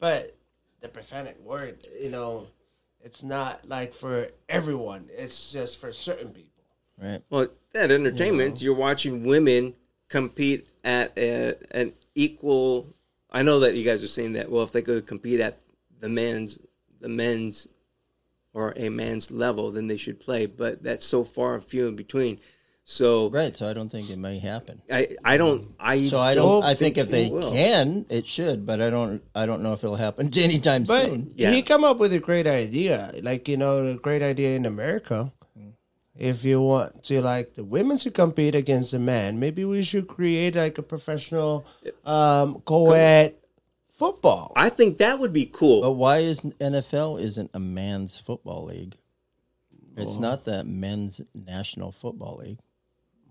but 0.00 0.34
the 0.80 0.88
prophetic 0.88 1.38
word, 1.44 1.86
you 2.00 2.08
know, 2.08 2.46
it's 3.02 3.22
not 3.22 3.68
like 3.68 3.92
for 3.92 4.28
everyone. 4.48 5.10
It's 5.14 5.52
just 5.52 5.78
for 5.78 5.92
certain 5.92 6.28
people. 6.28 6.64
right? 6.98 7.22
Well, 7.28 7.48
that 7.72 7.90
entertainment, 7.90 8.62
you're 8.62 8.74
watching 8.74 9.24
women 9.24 9.74
compete 10.08 10.66
at 10.84 11.12
a, 11.18 11.54
an 11.70 11.92
equal. 12.14 12.94
I 13.30 13.42
know 13.42 13.60
that 13.60 13.74
you 13.74 13.84
guys 13.84 14.02
are 14.02 14.08
saying 14.08 14.34
that. 14.34 14.50
Well, 14.50 14.62
if 14.64 14.72
they 14.72 14.82
could 14.82 15.06
compete 15.06 15.40
at 15.40 15.58
the 16.00 16.08
men's, 16.08 16.58
the 17.00 17.08
men's, 17.08 17.68
or 18.52 18.72
a 18.76 18.88
man's 18.88 19.30
level, 19.30 19.70
then 19.72 19.88
they 19.88 19.96
should 19.96 20.20
play. 20.20 20.46
But 20.46 20.82
that's 20.82 21.04
so 21.04 21.24
far 21.24 21.54
and 21.54 21.64
few 21.64 21.88
in 21.88 21.96
between. 21.96 22.38
So 22.84 23.30
Right. 23.30 23.56
So 23.56 23.66
I 23.68 23.72
don't 23.72 23.88
think 23.88 24.10
it 24.10 24.18
may 24.18 24.38
happen. 24.38 24.82
I, 24.92 25.16
I 25.24 25.36
don't. 25.36 25.74
I 25.80 26.06
So 26.06 26.18
I 26.18 26.34
don't. 26.34 26.62
I 26.62 26.74
think 26.74 26.98
if 26.98 27.08
they 27.08 27.30
will. 27.30 27.50
can, 27.50 28.04
it 28.10 28.26
should. 28.26 28.66
But 28.66 28.80
I 28.80 28.90
don't. 28.90 29.22
I 29.34 29.46
don't 29.46 29.62
know 29.62 29.72
if 29.72 29.82
it'll 29.82 29.96
happen 29.96 30.30
anytime 30.36 30.84
But 30.84 31.06
soon. 31.06 31.32
Yeah. 31.34 31.50
he 31.50 31.62
come 31.62 31.82
up 31.82 31.98
with 31.98 32.12
a 32.12 32.18
great 32.18 32.46
idea, 32.46 33.12
like 33.22 33.48
you 33.48 33.56
know, 33.56 33.86
a 33.86 33.94
great 33.94 34.22
idea 34.22 34.54
in 34.56 34.66
America. 34.66 35.32
If 36.16 36.44
you 36.44 36.60
want 36.60 37.02
to 37.04 37.20
like 37.20 37.54
the 37.54 37.64
women 37.64 37.96
to 37.98 38.10
compete 38.10 38.54
against 38.54 38.92
the 38.92 38.98
men, 38.98 39.38
maybe 39.40 39.64
we 39.64 39.82
should 39.82 40.06
create 40.08 40.54
like 40.54 40.78
a 40.78 40.82
professional 40.82 41.64
um, 42.04 42.62
co-ed 42.64 43.34
football. 43.98 44.52
I 44.56 44.68
think 44.68 44.98
that 44.98 45.18
would 45.18 45.32
be 45.32 45.46
cool. 45.46 45.82
But 45.82 45.92
why 45.92 46.18
is 46.18 46.40
NFL 46.40 47.20
isn't 47.20 47.50
a 47.54 47.60
man's 47.60 48.18
football 48.18 48.64
league? 48.66 48.96
It's 49.96 50.18
not 50.18 50.44
the 50.44 50.64
men's 50.64 51.20
national 51.34 51.92
football 51.92 52.40
league. 52.44 52.58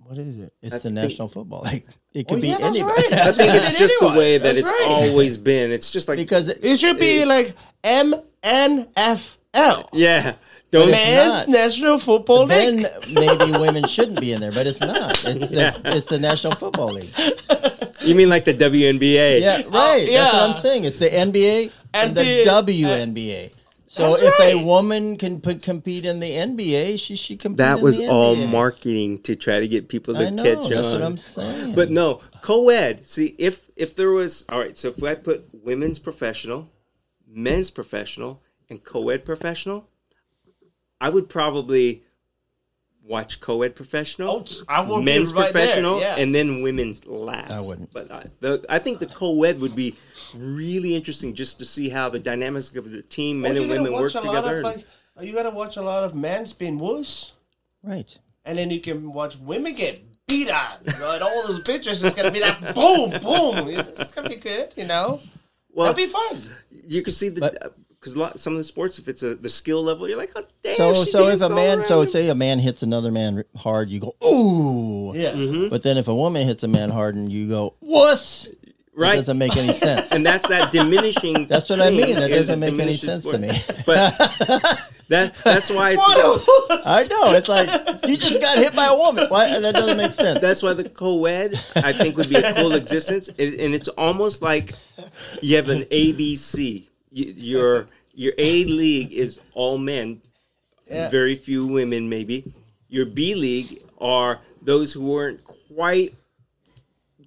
What 0.05 0.17
is 0.17 0.37
it? 0.37 0.53
It's 0.61 0.71
the 0.73 0.79
think- 0.79 0.95
National 0.95 1.29
Football 1.29 1.61
League. 1.61 1.85
It 2.13 2.27
could 2.27 2.39
Oh, 2.39 2.41
be 2.41 2.49
yeah, 2.49 2.57
that's 2.57 2.75
anybody. 2.75 3.03
right. 3.09 3.13
I 3.13 3.31
think 3.31 3.53
it's 3.53 3.79
just 3.79 3.95
the 4.01 4.09
way 4.09 4.37
that 4.37 4.55
That's 4.55 4.57
it's 4.57 4.69
right. 4.69 4.83
always 4.85 5.37
been. 5.37 5.71
It's 5.71 5.91
just 5.91 6.09
like 6.09 6.17
because 6.17 6.49
it, 6.49 6.59
It 6.61 6.75
should 6.77 6.99
be 6.99 7.19
It's- 7.21 7.27
like 7.27 7.55
MNFL, 9.53 9.89
yeah. 9.93 10.35
Don't 10.71 10.89
Men's 10.89 11.47
not. 11.47 11.49
National 11.49 11.99
Football 11.99 12.45
League. 12.45 12.49
then 12.83 12.87
maybe 13.13 13.51
women 13.59 13.87
shouldn't 13.87 14.19
be 14.19 14.31
in 14.31 14.41
there, 14.41 14.51
but 14.51 14.65
it's 14.65 14.79
not. 14.79 15.23
It's 15.23 15.51
the 15.51 15.79
it's 15.85 16.09
the 16.09 16.17
National 16.19 16.55
Football 16.55 16.93
League. 16.93 17.13
you 18.01 18.15
mean 18.15 18.29
like 18.29 18.45
the 18.45 18.55
WNBA? 18.55 19.41
Yeah, 19.41 19.57
right. 19.57 20.07
Oh, 20.09 20.11
that's 20.11 20.33
what. 20.33 20.41
I'm 20.41 20.55
saying. 20.55 20.85
It's 20.85 20.97
the 20.97 21.09
NBA 21.09 21.71
and, 21.93 22.09
And 22.09 22.17
the, 22.17 22.23
the- 22.23 22.49
uh, 22.49 22.61
WNBA. 22.63 23.51
So 23.85 24.17
That's 24.17 24.23
if 24.23 24.39
a 24.39 24.63
woman 24.63 25.17
can 25.17 25.39
p- 25.39 25.59
compete 25.59 26.03
in 26.05 26.19
the 26.19 26.31
NBA, 26.31 26.99
she 26.99 27.15
should 27.15 27.37
compete. 27.39 27.59
That 27.59 27.77
in 27.77 27.83
was 27.83 27.97
the 27.99 28.07
all 28.07 28.35
marketing 28.35 29.19
to 29.21 29.35
try 29.35 29.59
to 29.59 29.67
get 29.67 29.87
people 29.87 30.15
to 30.15 30.25
I 30.25 30.29
know. 30.31 30.41
catch 30.41 30.67
That's 30.71 30.87
on. 30.87 30.93
what 30.93 31.03
I'm 31.03 31.17
saying. 31.17 31.75
But 31.75 31.91
no, 31.91 32.19
co-ed. 32.41 33.05
See, 33.05 33.35
if 33.37 33.69
if 33.75 33.95
there 33.95 34.09
was 34.09 34.45
all 34.49 34.57
right, 34.57 34.75
so 34.75 34.87
if 34.87 35.03
I 35.03 35.13
put 35.13 35.47
women's 35.53 35.99
professional, 35.99 36.71
men's 37.27 37.69
professional, 37.69 38.41
and 38.69 38.83
co-ed 38.83 39.25
professional, 39.25 39.87
I 41.01 41.09
would 41.09 41.29
probably 41.29 42.03
watch 43.05 43.41
co-ed 43.41 43.75
professional, 43.75 44.45
Oh, 44.47 44.63
I 44.69 44.81
would 44.81 44.99
be 44.99 45.05
men's 45.05 45.33
right 45.33 45.51
there, 45.51 45.65
professional, 45.65 45.99
yeah. 45.99 46.15
and 46.15 46.33
then 46.33 46.61
women's 46.61 47.05
last. 47.05 47.51
I 47.51 47.59
wouldn't. 47.61 47.91
But 47.91 48.09
I, 48.11 48.25
the, 48.39 48.65
I 48.69 48.79
think 48.79 48.99
the 48.99 49.07
co-ed 49.07 49.59
would 49.59 49.75
be 49.75 49.95
really 50.33 50.95
interesting 50.95 51.33
just 51.33 51.59
to 51.59 51.65
see 51.65 51.89
how 51.89 52.07
the 52.09 52.19
dynamics 52.19 52.73
of 52.75 52.89
the 52.89 53.01
team, 53.01 53.41
men 53.41 53.55
Well, 53.55 53.63
and 53.63 53.71
women, 53.71 53.91
work 53.93 54.13
watch 54.13 54.15
a 54.15 54.21
lot 54.21 54.35
together. 54.35 54.57
of, 54.59 54.63
like, 54.63 54.85
uh, 55.19 55.23
you 55.23 55.33
gotta 55.33 55.49
watch 55.49 55.75
a 55.77 55.81
lot 55.81 56.03
of 56.05 56.15
men's 56.15 56.53
being 56.53 56.79
wuss, 56.79 57.33
right. 57.83 58.17
and 58.45 58.57
then 58.57 58.71
you 58.71 58.79
can 58.79 59.11
watch 59.11 59.37
women 59.37 59.73
get 59.75 60.01
beat 60.27 60.49
on. 60.49 60.77
You 60.85 60.97
know, 60.99 61.11
and 61.11 61.21
all 61.23 61.45
those 61.47 61.61
bitches 61.61 62.03
is 62.05 62.13
gonna 62.13 62.31
be 62.31 62.39
like 62.39 62.73
boom, 62.73 63.09
boom. 63.21 63.67
It's 63.99 64.13
gonna 64.13 64.29
be 64.29 64.37
good, 64.37 64.71
you 64.77 64.85
know. 64.85 65.19
well, 65.73 65.93
That'd 65.93 66.07
be 66.07 66.11
fun. 66.11 66.41
you 66.71 67.01
can 67.03 67.13
see 67.13 67.27
the 67.29 67.73
because 68.03 68.17
lot 68.17 68.37
some 68.37 68.53
of 68.53 68.57
the 68.57 68.65
sports, 68.65 68.99
if 68.99 69.07
it's 69.07 69.23
a 69.23 69.35
the 69.35 69.47
skill 69.47 69.81
level, 69.81 70.09
you're 70.09 70.17
like, 70.17 70.31
oh 70.35 70.43
damn. 70.61 70.75
So 70.75 71.05
she 71.05 71.11
so 71.11 71.27
if 71.27 71.41
a 71.41 71.49
man, 71.49 71.83
so 71.85 71.99
around. 71.99 72.09
say 72.09 72.27
a 72.27 72.35
man 72.35 72.59
hits 72.59 72.83
another 72.83 73.11
man 73.11 73.45
hard, 73.55 73.89
you 73.89 74.01
go 74.01 74.15
ooh. 74.25 75.13
Yeah. 75.15 75.31
Mm-hmm. 75.31 75.69
But 75.69 75.83
then 75.83 75.97
if 75.97 76.09
a 76.09 76.15
woman 76.15 76.45
hits 76.45 76.63
a 76.63 76.67
man 76.67 76.89
hard 76.89 77.15
and 77.15 77.31
you 77.31 77.47
go 77.47 77.75
wuss, 77.79 78.47
it 78.47 78.75
right, 78.93 79.15
doesn't 79.15 79.37
make 79.37 79.55
any 79.55 79.71
sense. 79.71 80.11
and 80.11 80.25
that's 80.25 80.45
that 80.49 80.73
diminishing. 80.73 81.45
That's 81.47 81.69
what 81.69 81.79
I 81.79 81.91
mean. 81.91 82.15
That 82.15 82.29
doesn't 82.29 82.59
make 82.59 82.73
any 82.73 82.97
diminishes 82.97 83.23
sense 83.23 83.29
to 83.29 83.37
me. 83.37 83.63
But 83.85 84.17
that 85.09 85.35
that's 85.43 85.69
why 85.69 85.91
it's 85.91 86.03
I 86.05 87.05
know. 87.09 87.33
It's 87.33 87.47
like 87.47 87.69
you 88.05 88.17
just 88.17 88.41
got 88.41 88.57
hit 88.57 88.75
by 88.75 88.87
a 88.87 88.95
woman. 88.95 89.27
Why? 89.29 89.59
That 89.59 89.73
doesn't 89.73 89.97
make 89.97 90.13
sense. 90.13 90.41
that's 90.41 90.61
why 90.61 90.73
the 90.73 90.89
co-ed 90.89 91.59
I 91.75 91.93
think 91.93 92.17
would 92.17 92.29
be 92.29 92.35
a 92.35 92.53
cool 92.53 92.73
existence, 92.73 93.29
and, 93.29 93.53
and 93.55 93.73
it's 93.73 93.87
almost 93.89 94.41
like 94.41 94.73
you 95.41 95.55
have 95.55 95.69
an 95.69 95.83
ABC. 95.83 96.87
You, 97.13 97.25
your 97.37 97.87
your 98.13 98.33
A 98.37 98.63
league 98.65 99.13
is 99.13 99.39
all 99.53 99.77
men, 99.77 100.21
Yeah. 100.89 101.09
very 101.09 101.35
few 101.35 101.65
women, 101.67 102.09
maybe. 102.09 102.51
Your 102.89 103.05
B 103.05 103.35
league 103.35 103.81
are 103.99 104.39
those 104.61 104.93
who 104.93 105.01
weren't 105.01 105.43
quite 105.43 106.15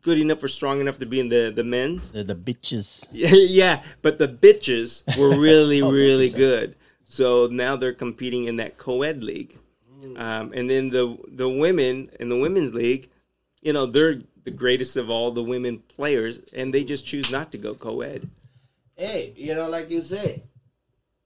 good 0.02 0.18
enough 0.18 0.42
or 0.42 0.48
strong 0.48 0.80
enough 0.80 0.98
to 0.98 1.06
be 1.06 1.20
in 1.20 1.28
the 1.28 1.52
the 1.54 1.64
men's. 1.64 2.10
They're 2.10 2.24
the 2.24 2.34
bitches. 2.36 3.06
yeah, 3.12 3.82
but 4.02 4.18
the 4.18 4.28
bitches 4.28 5.02
were 5.16 5.38
really, 5.48 5.82
Oh, 5.82 5.90
really 5.90 6.30
good. 6.30 6.74
So 7.04 7.46
now 7.46 7.76
they're 7.76 7.92
competing 7.94 8.44
in 8.46 8.56
that 8.56 8.76
co-ed 8.78 9.22
league, 9.22 9.56
um, 10.16 10.52
and 10.52 10.68
then 10.68 10.90
the 10.90 11.16
the 11.28 11.48
women 11.48 12.10
in 12.18 12.28
the 12.28 12.36
women's 12.36 12.74
league, 12.74 13.08
you 13.62 13.72
know, 13.72 13.86
they're 13.86 14.20
the 14.44 14.50
greatest 14.50 14.96
of 14.96 15.10
all 15.10 15.30
the 15.30 15.42
women 15.42 15.78
players, 15.88 16.40
and 16.52 16.74
they 16.74 16.82
just 16.84 17.06
choose 17.06 17.30
not 17.30 17.50
to 17.52 17.58
go 17.58 17.74
co-ed. 17.74 18.28
Hey, 18.96 19.34
you 19.36 19.54
know, 19.54 19.68
like 19.68 19.90
you 19.90 20.02
said, 20.02 20.42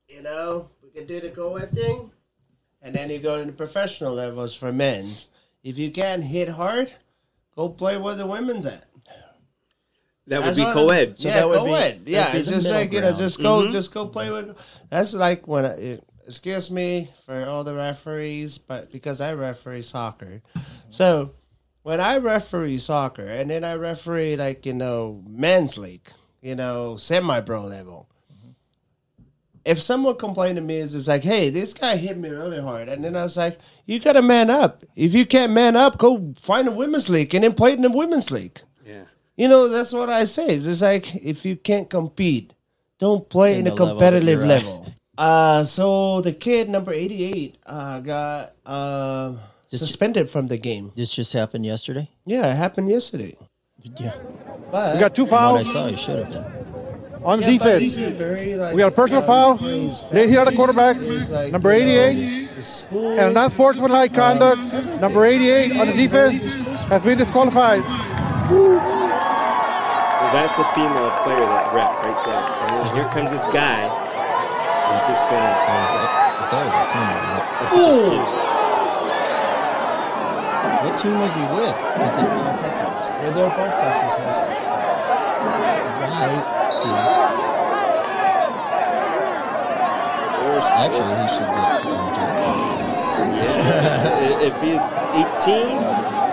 you 0.08 0.22
know, 0.22 0.70
we 0.82 0.90
can 0.90 1.06
do 1.06 1.20
the 1.20 1.30
co-ed 1.30 1.70
thing, 1.70 2.10
and 2.82 2.94
then 2.94 3.10
you 3.10 3.18
go 3.18 3.38
to 3.38 3.44
the 3.44 3.52
professional 3.52 4.14
levels 4.14 4.54
for 4.54 4.72
men's. 4.72 5.28
If 5.62 5.78
you 5.78 5.90
can't 5.92 6.24
hit 6.24 6.48
hard, 6.48 6.92
go 7.54 7.68
play 7.68 7.96
where 7.96 8.16
the 8.16 8.26
women's 8.26 8.66
at. 8.66 8.84
That 10.26 10.40
would 10.40 10.46
That's 10.48 10.58
be 10.58 10.64
co-ed. 10.64 11.18
So 11.18 11.28
yeah, 11.28 11.34
that 11.34 11.48
would 11.48 11.54
go 11.58 11.64
be- 11.66 12.10
Yeah, 12.10 12.34
it's 12.36 12.48
just 12.48 12.68
like 12.68 12.92
you 12.92 13.00
know, 13.00 13.16
just 13.16 13.40
go, 13.40 13.62
Mm-hmm. 13.62 13.72
just 13.72 13.92
go 13.94 14.06
play 14.06 14.30
with. 14.30 14.56
That's 14.88 15.14
like 15.14 15.46
when 15.48 15.64
I, 15.64 15.72
it, 15.74 16.04
excuse 16.26 16.70
me 16.70 17.10
for 17.26 17.44
all 17.46 17.64
the 17.64 17.74
referees, 17.74 18.58
but 18.58 18.90
because 18.92 19.20
I 19.20 19.32
referee 19.34 19.82
soccer, 19.82 20.42
so 20.88 21.32
when 21.82 22.00
I 22.00 22.18
referee 22.18 22.78
soccer 22.78 23.24
and 23.26 23.50
then 23.50 23.64
I 23.64 23.74
referee 23.74 24.36
like 24.36 24.66
you 24.66 24.74
know 24.74 25.22
men's 25.26 25.76
league, 25.78 26.08
you 26.42 26.54
know 26.54 26.96
semi-pro 26.96 27.62
level. 27.64 28.06
If 29.64 29.80
someone 29.80 30.16
complained 30.16 30.56
to 30.56 30.62
me, 30.62 30.76
it's 30.78 30.92
just 30.92 31.06
like, 31.06 31.22
"Hey, 31.22 31.50
this 31.50 31.74
guy 31.74 31.96
hit 31.96 32.16
me 32.16 32.30
really 32.30 32.60
hard," 32.60 32.88
and 32.88 33.04
then 33.04 33.14
I 33.14 33.24
was 33.24 33.36
like, 33.36 33.58
"You 33.86 34.00
gotta 34.00 34.22
man 34.22 34.48
up. 34.48 34.84
If 34.96 35.12
you 35.12 35.26
can't 35.26 35.52
man 35.52 35.76
up, 35.76 35.98
go 35.98 36.32
find 36.40 36.66
a 36.66 36.70
women's 36.70 37.10
league 37.10 37.34
and 37.34 37.44
then 37.44 37.52
play 37.52 37.74
in 37.74 37.82
the 37.82 37.90
women's 37.90 38.30
league." 38.30 38.62
Yeah. 38.86 39.04
You 39.36 39.48
know, 39.48 39.68
that's 39.68 39.92
what 39.92 40.08
I 40.08 40.24
say. 40.24 40.46
It's 40.48 40.64
just 40.64 40.82
like 40.82 41.14
if 41.16 41.44
you 41.44 41.56
can't 41.56 41.90
compete, 41.90 42.54
don't 42.98 43.28
play 43.28 43.54
in, 43.54 43.66
In 43.66 43.66
a 43.66 43.70
the 43.70 43.76
level 43.76 43.98
competitive 43.98 44.40
level. 44.40 44.86
Uh 45.18 45.64
so 45.64 46.22
the 46.22 46.32
kid 46.32 46.70
number 46.70 46.92
eighty 46.94 47.24
eight 47.24 47.58
uh 47.66 48.00
got 48.00 48.54
uh 48.64 49.34
suspended 49.70 50.30
from 50.30 50.46
the 50.46 50.56
game. 50.56 50.92
This 50.96 51.14
just 51.14 51.34
happened 51.34 51.66
yesterday. 51.66 52.08
Yeah, 52.24 52.50
it 52.50 52.56
happened 52.56 52.88
yesterday. 52.88 53.36
Yeah. 53.82 54.12
But 54.70 54.94
We 54.94 55.00
got 55.00 55.14
two 55.14 55.26
From 55.26 55.52
what 55.54 55.60
I 55.60 55.64
fouls 55.64 55.72
saw, 55.72 55.86
you 55.88 55.96
should 55.96 56.18
have 56.24 56.30
been. 56.30 56.44
on 57.24 57.40
Yeah, 57.40 57.46
defense. 57.50 57.94
very, 57.96 58.54
like, 58.56 58.74
We 58.74 58.80
got 58.80 58.88
a 58.92 58.94
personal 58.94 59.22
uh, 59.22 59.26
foul. 59.26 59.56
phrase, 59.58 60.02
They 60.10 60.28
hit 60.28 60.44
the 60.44 60.52
quarterback, 60.52 60.96
is 60.98 61.30
like, 61.30 61.52
number 61.52 61.76
you 61.76 61.84
know, 61.84 62.00
88. 62.02 62.48
And 63.18 63.34
non-sportsmanlike 63.34 64.12
conduct, 64.14 64.60
number 65.00 65.24
88 65.24 65.76
on 65.80 65.86
the 65.88 65.92
defense, 65.94 66.44
has 66.88 67.02
been 67.02 67.18
disqualified. 67.18 67.82
Well, 68.50 70.32
that's 70.32 70.58
a 70.58 70.64
female 70.74 71.10
player, 71.24 71.40
that 71.40 71.72
ref 71.74 71.90
right 72.02 72.24
there. 72.26 72.42
And 72.68 72.86
then 72.86 72.94
here 72.94 73.08
comes 73.14 73.30
this 73.32 73.44
guy. 73.52 73.80
He's 73.88 75.06
just 75.16 75.24
gonna. 75.30 75.56
I 75.56 76.46
thought 76.50 76.66
it 76.66 76.70
was 76.70 76.84
a 76.84 78.28
female. 78.36 78.49
What 80.82 80.98
team 80.98 81.18
was 81.20 81.34
he 81.34 81.42
with? 81.42 81.76
Was 82.00 82.18
it 82.18 82.24
uh, 82.24 82.56
Texas. 82.56 83.00
Yeah, 83.20 83.30
they're 83.34 83.50
both 83.50 83.74
Texas 83.78 84.12
high 84.16 84.32
school. 84.32 84.48
right? 86.00 86.44
See, 86.80 86.94
actually, 90.82 91.14
he 91.20 91.26
should 91.28 91.50
get 91.50 91.86
um, 91.86 92.08
jail. 92.16 92.76
Yeah. 93.20 94.40
if 94.40 94.54
he's 94.60 94.80
18 94.80 95.78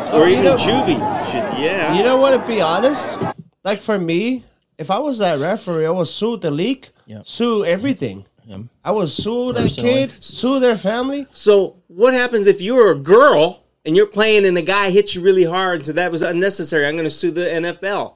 Oh, 0.10 0.22
or 0.22 0.28
you 0.28 0.34
even 0.36 0.46
know- 0.46 0.56
juvie, 0.58 0.98
should 1.32 1.60
yeah. 1.62 1.94
You 1.98 2.04
know 2.04 2.18
what? 2.18 2.32
To 2.32 2.40
be 2.48 2.62
honest, 2.62 3.18
like 3.66 3.82
for 3.82 4.00
me, 4.00 4.46
if 4.78 4.90
I 4.90 5.00
was 5.00 5.18
that 5.20 5.40
referee, 5.40 5.86
I 5.86 5.90
would 5.90 6.08
sue 6.08 6.38
the 6.38 6.52
league, 6.52 6.88
Yeah. 7.06 7.22
sue 7.26 7.66
everything. 7.66 8.26
Him. 8.46 8.70
I 8.86 8.92
would 8.92 9.10
sue 9.10 9.52
that 9.52 9.62
Personally. 9.64 9.92
kid, 10.08 10.12
sue 10.24 10.60
their 10.62 10.78
family. 10.78 11.28
So 11.34 11.76
what 11.88 12.14
happens 12.14 12.48
if 12.48 12.62
you 12.62 12.76
were 12.76 12.92
a 12.92 12.96
girl 12.96 13.62
and 13.88 13.96
you're 13.98 14.06
playing 14.06 14.46
and 14.46 14.56
the 14.56 14.62
guy 14.62 14.92
hits 14.92 15.16
you 15.16 15.22
really 15.22 15.46
hard? 15.46 15.86
So 15.86 15.94
that 15.94 16.12
was 16.12 16.22
unnecessary. 16.22 16.86
I'm 16.86 16.94
going 16.96 17.06
to 17.06 17.10
sue 17.10 17.32
the 17.32 17.42
NFL. 17.42 18.14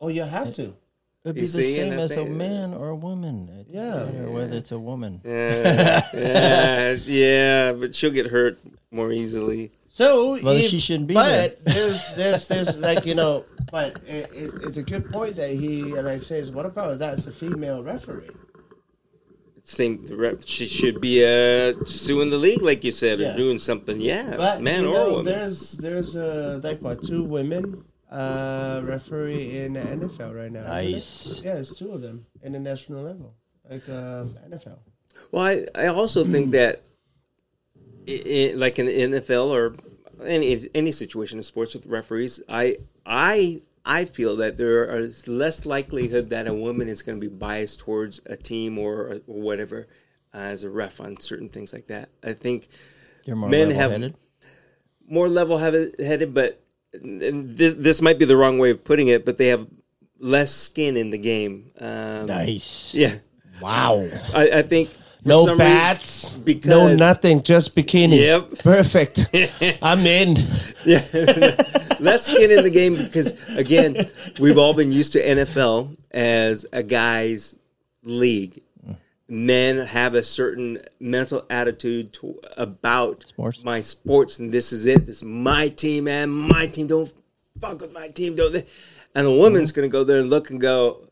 Oh, 0.00 0.08
you 0.08 0.22
have 0.22 0.52
to. 0.54 0.62
It'd 0.62 0.76
You 1.24 1.32
be 1.34 1.40
the 1.42 1.46
see, 1.48 1.74
same 1.76 1.92
and 1.92 2.00
as 2.00 2.16
a 2.16 2.24
man 2.24 2.72
or 2.72 2.88
a 2.90 2.94
woman. 2.96 3.48
It 3.60 3.66
Yeah. 3.74 3.90
doesn't 3.90 4.32
whether 4.32 4.56
it's 4.56 4.72
a 4.72 4.78
woman. 4.78 5.20
Yeah, 5.24 6.08
yeah, 6.14 6.92
yeah, 7.04 7.72
but 7.72 7.94
she'll 7.94 8.10
get 8.10 8.26
hurt 8.28 8.58
more 8.90 9.12
easily. 9.12 9.70
So, 9.88 10.40
Well, 10.42 10.56
if- 10.56 10.70
she 10.70 10.80
shouldn't 10.80 11.08
be 11.08 11.14
But 11.14 11.62
there's, 11.64 12.14
there's, 12.14 12.48
there's 12.48 12.78
like 12.78 13.04
you 13.04 13.14
know, 13.14 13.44
but 13.70 14.00
it, 14.06 14.30
it, 14.32 14.54
it's 14.62 14.76
a 14.78 14.82
good 14.82 15.10
point 15.10 15.36
that 15.36 15.50
he 15.50 15.82
like 15.82 16.22
says. 16.22 16.52
What 16.52 16.64
about 16.64 16.98
that's 17.00 17.26
a 17.26 17.32
female 17.32 17.82
referee? 17.82 18.30
Same, 19.64 20.04
the 20.06 20.16
rep- 20.16 20.42
she 20.46 20.66
should 20.66 21.00
be 21.00 21.22
uh, 21.24 21.74
suing 21.86 22.30
the 22.30 22.38
league, 22.38 22.62
like 22.62 22.82
you 22.82 22.90
said, 22.92 23.20
Yeah. 23.20 23.34
or 23.34 23.36
doing 23.36 23.58
something. 23.58 24.00
Yeah, 24.00 24.36
But 24.36 24.62
man 24.62 24.82
you 24.82 24.88
or 24.90 24.92
know, 24.94 25.10
woman. 25.10 25.24
there's 25.26 25.72
there's 25.78 26.16
uh, 26.16 26.60
like 26.62 26.80
what 26.80 27.02
two 27.02 27.22
women 27.22 27.84
uh 28.10 28.80
referee 28.84 29.58
in 29.58 29.74
the 29.74 29.80
NFL 29.80 30.34
right 30.34 30.50
now. 30.50 30.62
Nice. 30.64 31.42
Yeah, 31.44 31.58
it's 31.58 31.72
two 31.78 31.92
of 31.92 32.00
them 32.02 32.26
in 32.42 32.52
the 32.52 32.58
national 32.58 33.02
level, 33.04 33.34
like 33.68 33.88
um, 33.88 34.36
NFL. 34.48 34.78
Well, 35.30 35.44
I, 35.44 35.66
I 35.74 35.86
also 35.88 36.24
think 36.24 36.50
that 36.58 36.82
i 38.08 38.52
like 38.56 38.78
in 38.78 38.86
the 38.86 38.98
NFL 39.20 39.48
or 39.50 39.74
any 40.26 40.68
any 40.74 40.90
situation 40.92 41.38
in 41.38 41.42
sports 41.44 41.74
with 41.74 41.86
referees, 41.86 42.40
I 42.48 42.78
I 43.06 43.62
I 43.84 44.04
feel 44.04 44.36
that 44.36 44.56
there 44.58 44.84
is 44.98 45.26
less 45.26 45.64
likelihood 45.64 46.30
that 46.30 46.46
a 46.46 46.52
woman 46.54 46.88
is 46.88 47.02
going 47.02 47.20
to 47.20 47.28
be 47.28 47.34
biased 47.34 47.78
towards 47.80 48.20
a 48.26 48.36
team 48.36 48.78
or, 48.78 49.20
or 49.26 49.40
whatever 49.40 49.88
uh, 50.34 50.38
as 50.38 50.64
a 50.64 50.70
ref 50.70 51.00
on 51.00 51.18
certain 51.20 51.48
things 51.48 51.72
like 51.72 51.86
that. 51.88 52.08
I 52.22 52.34
think 52.34 52.68
Men 53.26 53.70
have- 53.70 53.90
level-headed. 53.90 54.14
more 55.08 55.28
level 55.28 55.58
headed, 55.58 56.34
but 56.34 56.60
this 56.92 57.74
this 57.74 58.02
might 58.02 58.18
be 58.18 58.24
the 58.24 58.36
wrong 58.36 58.58
way 58.58 58.70
of 58.70 58.82
putting 58.84 59.08
it, 59.08 59.24
but 59.24 59.38
they 59.38 59.48
have 59.48 59.66
less 60.18 60.52
skin 60.54 60.96
in 60.96 61.10
the 61.10 61.18
game. 61.18 61.70
Um, 61.80 62.26
Nice. 62.26 62.94
Yeah, 62.94 63.16
Wow. 63.62 64.08
I, 64.34 64.50
I 64.58 64.62
think 64.62 64.90
No 65.24 65.56
bats, 65.56 66.24
reason- 66.24 66.42
because 66.42 66.68
no 66.68 66.94
nothing, 66.94 67.42
just 67.42 67.74
bikini. 67.74 68.20
Yep. 68.20 68.58
Perfect. 68.60 69.28
I'm 69.82 70.06
in. 70.06 70.34
less 72.00 72.26
skin 72.26 72.50
in 72.50 72.62
the 72.62 72.70
game 72.70 72.96
because 72.96 73.36
again, 73.56 74.08
we've 74.38 74.58
all 74.58 74.74
been 74.74 74.92
used 74.92 75.12
to 75.12 75.24
NFL 75.24 75.96
as 76.10 76.66
a 76.72 76.82
guy's 76.82 77.56
league. 78.02 78.62
Men 79.28 79.78
have 79.78 80.14
a 80.14 80.24
certain 80.24 80.82
mental 80.98 81.44
attitude 81.50 82.12
to, 82.14 82.40
about 82.56 83.24
Sports. 83.24 83.62
my 83.62 83.80
sports, 83.80 84.40
and 84.40 84.50
this 84.50 84.72
is 84.72 84.86
it. 84.86 85.06
This 85.06 85.18
is 85.18 85.22
my 85.22 85.68
team, 85.68 86.04
man. 86.04 86.30
My 86.30 86.66
team. 86.66 86.88
Don't 86.88 87.12
fuck 87.60 87.80
with 87.80 87.92
my 87.92 88.08
team. 88.08 88.34
Don't. 88.34 88.52
They? 88.52 88.66
And 89.14 89.28
a 89.28 89.30
woman's 89.30 89.70
mm-hmm. 89.70 89.82
gonna 89.82 89.88
go 89.88 90.02
there 90.02 90.18
and 90.18 90.30
look 90.30 90.50
and 90.50 90.60
go, 90.60 91.06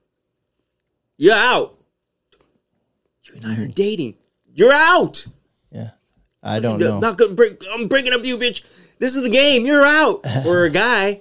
"You're 1.17 1.37
out. 1.37 1.78
You 3.29 3.37
and 3.37 3.47
I 3.47 3.63
are 3.63 3.67
dating. 3.67 4.17
You're 4.55 4.73
out." 4.73 5.27
Yeah. 5.71 5.91
I 6.43 6.61
don't 6.61 6.79
No, 6.79 6.89
know. 6.95 7.01
Not 7.01 7.19
gonna 7.19 7.35
bring. 7.35 7.57
I'm 7.73 7.89
breaking 7.89 8.13
up 8.13 8.21
with 8.21 8.29
you, 8.29 8.39
bitch. 8.39 8.63
This 8.99 9.15
is 9.17 9.23
the 9.23 9.29
game. 9.29 9.67
You're 9.67 9.85
out. 9.85 10.25
or 10.47 10.65
a 10.65 10.71
guy, 10.71 11.21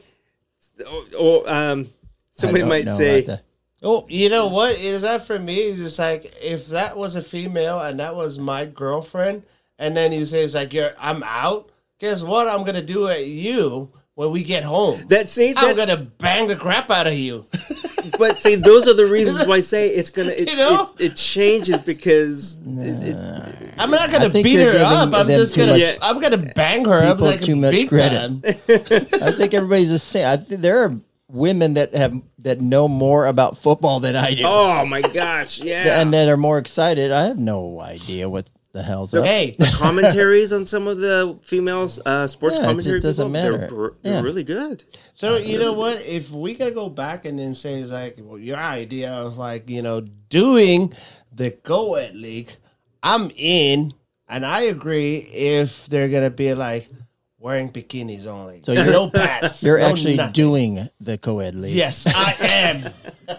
or, 0.89 1.03
or 1.17 1.49
um, 1.49 1.89
somebody 2.33 2.63
might 2.63 2.87
say. 2.89 3.39
Oh, 3.83 4.07
you 4.09 4.29
know 4.29 4.47
what 4.47 4.75
is 4.75 5.03
that 5.03 5.27
for 5.27 5.37
me? 5.37 5.57
It's 5.57 5.79
just 5.79 5.99
like 5.99 6.33
if 6.41 6.67
that 6.69 6.97
was 6.97 7.15
a 7.15 7.21
female 7.21 7.79
and 7.79 7.99
that 7.99 8.15
was 8.15 8.39
my 8.39 8.65
girlfriend, 8.65 9.43
and 9.77 9.95
then 9.95 10.11
you 10.11 10.25
say 10.25 10.43
it's 10.43 10.55
like 10.55 10.73
you're 10.73 10.93
I'm 10.99 11.21
out. 11.23 11.69
Guess 11.99 12.23
what? 12.23 12.47
I'm 12.47 12.63
gonna 12.63 12.81
do 12.81 13.07
at 13.07 13.27
you 13.27 13.91
when 14.15 14.31
we 14.31 14.43
get 14.43 14.63
home. 14.63 15.05
"That 15.09 15.29
see, 15.29 15.53
I'm 15.55 15.75
that's, 15.75 15.89
gonna 15.89 16.01
bang 16.01 16.47
the 16.47 16.55
crap 16.55 16.89
out 16.89 17.05
of 17.05 17.13
you. 17.13 17.45
but 18.17 18.37
see, 18.37 18.55
those 18.55 18.87
are 18.87 18.93
the 18.93 19.05
reasons 19.07 19.45
why 19.47 19.57
I 19.57 19.59
say 19.59 19.89
it's 19.89 20.09
gonna. 20.09 20.31
It, 20.31 20.49
You 20.57 20.57
know? 20.57 20.93
it, 20.97 21.11
it 21.11 21.15
changes 21.15 21.79
because 21.79 22.57
it, 22.65 23.15
it, 23.15 23.73
I'm 23.77 23.91
not 23.91 24.11
gonna 24.11 24.29
beat 24.29 24.55
her 24.59 24.73
up. 24.83 25.13
I'm 25.13 25.27
just 25.27 25.55
gonna 25.55 25.77
much- 25.77 25.97
I'm 26.01 26.19
gonna 26.19 26.37
bang 26.37 26.85
her 26.85 26.99
up 27.03 27.17
People 27.17 27.27
like 27.27 27.41
too 27.41 27.55
much 27.55 27.71
big 27.71 27.89
credit. 27.89 28.17
time. 28.17 28.41
I 29.21 29.31
think 29.31 29.53
everybody's 29.53 29.89
the 29.89 29.99
same. 29.99 30.25
I 30.27 30.37
think 30.37 30.61
there 30.61 30.83
are 30.83 30.95
women 31.29 31.73
that 31.73 31.93
have 31.93 32.21
that 32.39 32.61
know 32.61 32.87
more 32.87 33.25
about 33.25 33.57
football 33.57 33.99
than 33.99 34.15
I 34.15 34.33
do, 34.33 34.43
oh 34.45 34.85
my 34.85 35.01
gosh, 35.01 35.59
yeah. 35.63 35.99
and 36.01 36.13
that 36.13 36.29
are 36.29 36.37
more 36.37 36.57
excited. 36.57 37.11
I 37.11 37.25
have 37.27 37.37
no 37.37 37.81
idea 37.81 38.29
what 38.29 38.49
the 38.77 38.83
hell's 38.83 39.13
up. 39.13 39.25
Hey, 39.25 39.55
commentaries 39.73 40.53
on 40.53 40.65
some 40.67 40.87
of 40.87 40.99
the 40.99 41.37
females 41.41 41.99
uh, 42.05 42.27
sports 42.27 42.57
Yeah, 42.59 42.65
commentary 42.65 42.99
it 42.99 43.01
doesn't 43.01 43.25
people, 43.25 43.31
matter. 43.31 43.57
They're, 43.57 43.67
br- 43.67 43.87
they're 44.03 44.23
really 44.23 44.43
good. 44.43 44.83
So 45.13 45.37
you 45.37 45.57
know 45.57 45.73
what? 45.73 45.99
If 46.01 46.29
we 46.29 46.53
could 46.53 46.75
go 46.75 46.87
back 46.87 47.25
and 47.25 47.39
then 47.39 47.55
say 47.55 47.81
it's 47.81 47.91
like 47.91 48.17
well, 48.19 48.37
your 48.37 48.57
idea 48.57 49.11
of 49.11 49.37
like 49.37 49.67
you 49.69 49.81
know 49.81 50.01
doing 50.01 50.93
the 51.33 51.49
go 51.63 51.95
at 51.95 52.15
league, 52.15 52.51
I'm 53.01 53.31
in, 53.35 53.93
and 54.29 54.45
I 54.45 54.61
agree. 54.61 55.17
If 55.17 55.87
they're 55.87 56.09
gonna 56.09 56.29
be 56.29 56.53
like 56.53 56.87
wearing 57.39 57.69
bikinis 57.71 58.25
only, 58.27 58.61
So 58.63 58.71
you're- 58.71 58.91
no 58.91 59.09
pants, 59.09 59.61
You're 59.61 59.79
no 59.79 59.85
actually 59.85 60.15
nothing. 60.15 60.33
doing 60.33 60.89
the 60.99 61.17
co-ed 61.17 61.55
league. 61.55 61.75
Yes, 61.75 62.05
I 62.07 62.35
am. 62.39 62.89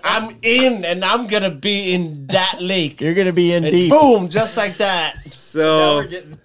I'm 0.04 0.38
in, 0.42 0.84
and 0.84 1.04
I'm 1.04 1.26
gonna 1.26 1.50
be 1.50 1.92
in 1.92 2.26
that 2.28 2.58
league. 2.60 3.00
You're 3.00 3.14
gonna 3.14 3.32
be 3.32 3.52
in 3.52 3.64
And 3.64 3.72
deep. 3.74 3.90
boom, 3.90 4.28
just 4.28 4.56
like 4.56 4.78
that. 4.78 5.18
So 5.22 6.04
Getting... 6.08 6.38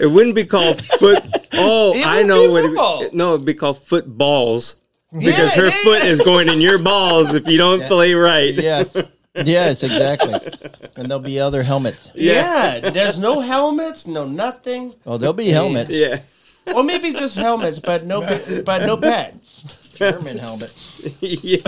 it 0.00 0.10
wouldn't 0.10 0.34
be 0.34 0.44
called 0.44 0.84
foot. 0.84 1.24
Oh, 1.54 1.94
It 1.94 2.04
I 2.06 2.18
would 2.18 2.26
know 2.26 2.42
be 2.46 2.48
what. 2.52 2.64
football. 2.64 3.02
It, 3.02 3.14
no, 3.14 3.34
it'd 3.34 3.46
be 3.46 3.54
called 3.54 3.78
footballs 3.78 4.76
because 5.12 5.56
Yeah, 5.56 5.62
her 5.62 5.68
yeah, 5.68 5.82
foot 5.82 6.04
yeah. 6.04 6.10
is 6.10 6.20
going 6.20 6.48
in 6.48 6.60
your 6.60 6.78
balls 6.78 7.34
if 7.34 7.46
you 7.48 7.56
don't 7.58 7.82
play 7.86 8.14
right. 8.14 8.54
Yes. 8.54 8.96
Yes, 9.34 9.82
exactly. 9.82 10.34
And 10.96 11.08
there'll 11.10 11.20
be 11.22 11.40
other 11.40 11.62
helmets. 11.62 12.10
Yeah. 12.14 12.90
there's 12.90 13.18
no 13.18 13.40
helmets, 13.40 14.06
no 14.06 14.26
nothing, 14.26 14.94
Oh, 15.06 15.16
there'll 15.16 15.32
be 15.32 15.48
helmets. 15.48 15.90
Yeah. 15.90 16.20
or 16.66 16.82
maybe 16.82 17.12
just 17.12 17.36
helmets, 17.36 17.78
but 17.78 18.04
no, 18.04 18.20
but 18.64 18.82
no 18.86 18.96
pants. 18.96 19.64
German 19.94 20.38
helmets. 20.38 21.00
yeah. 21.20 21.58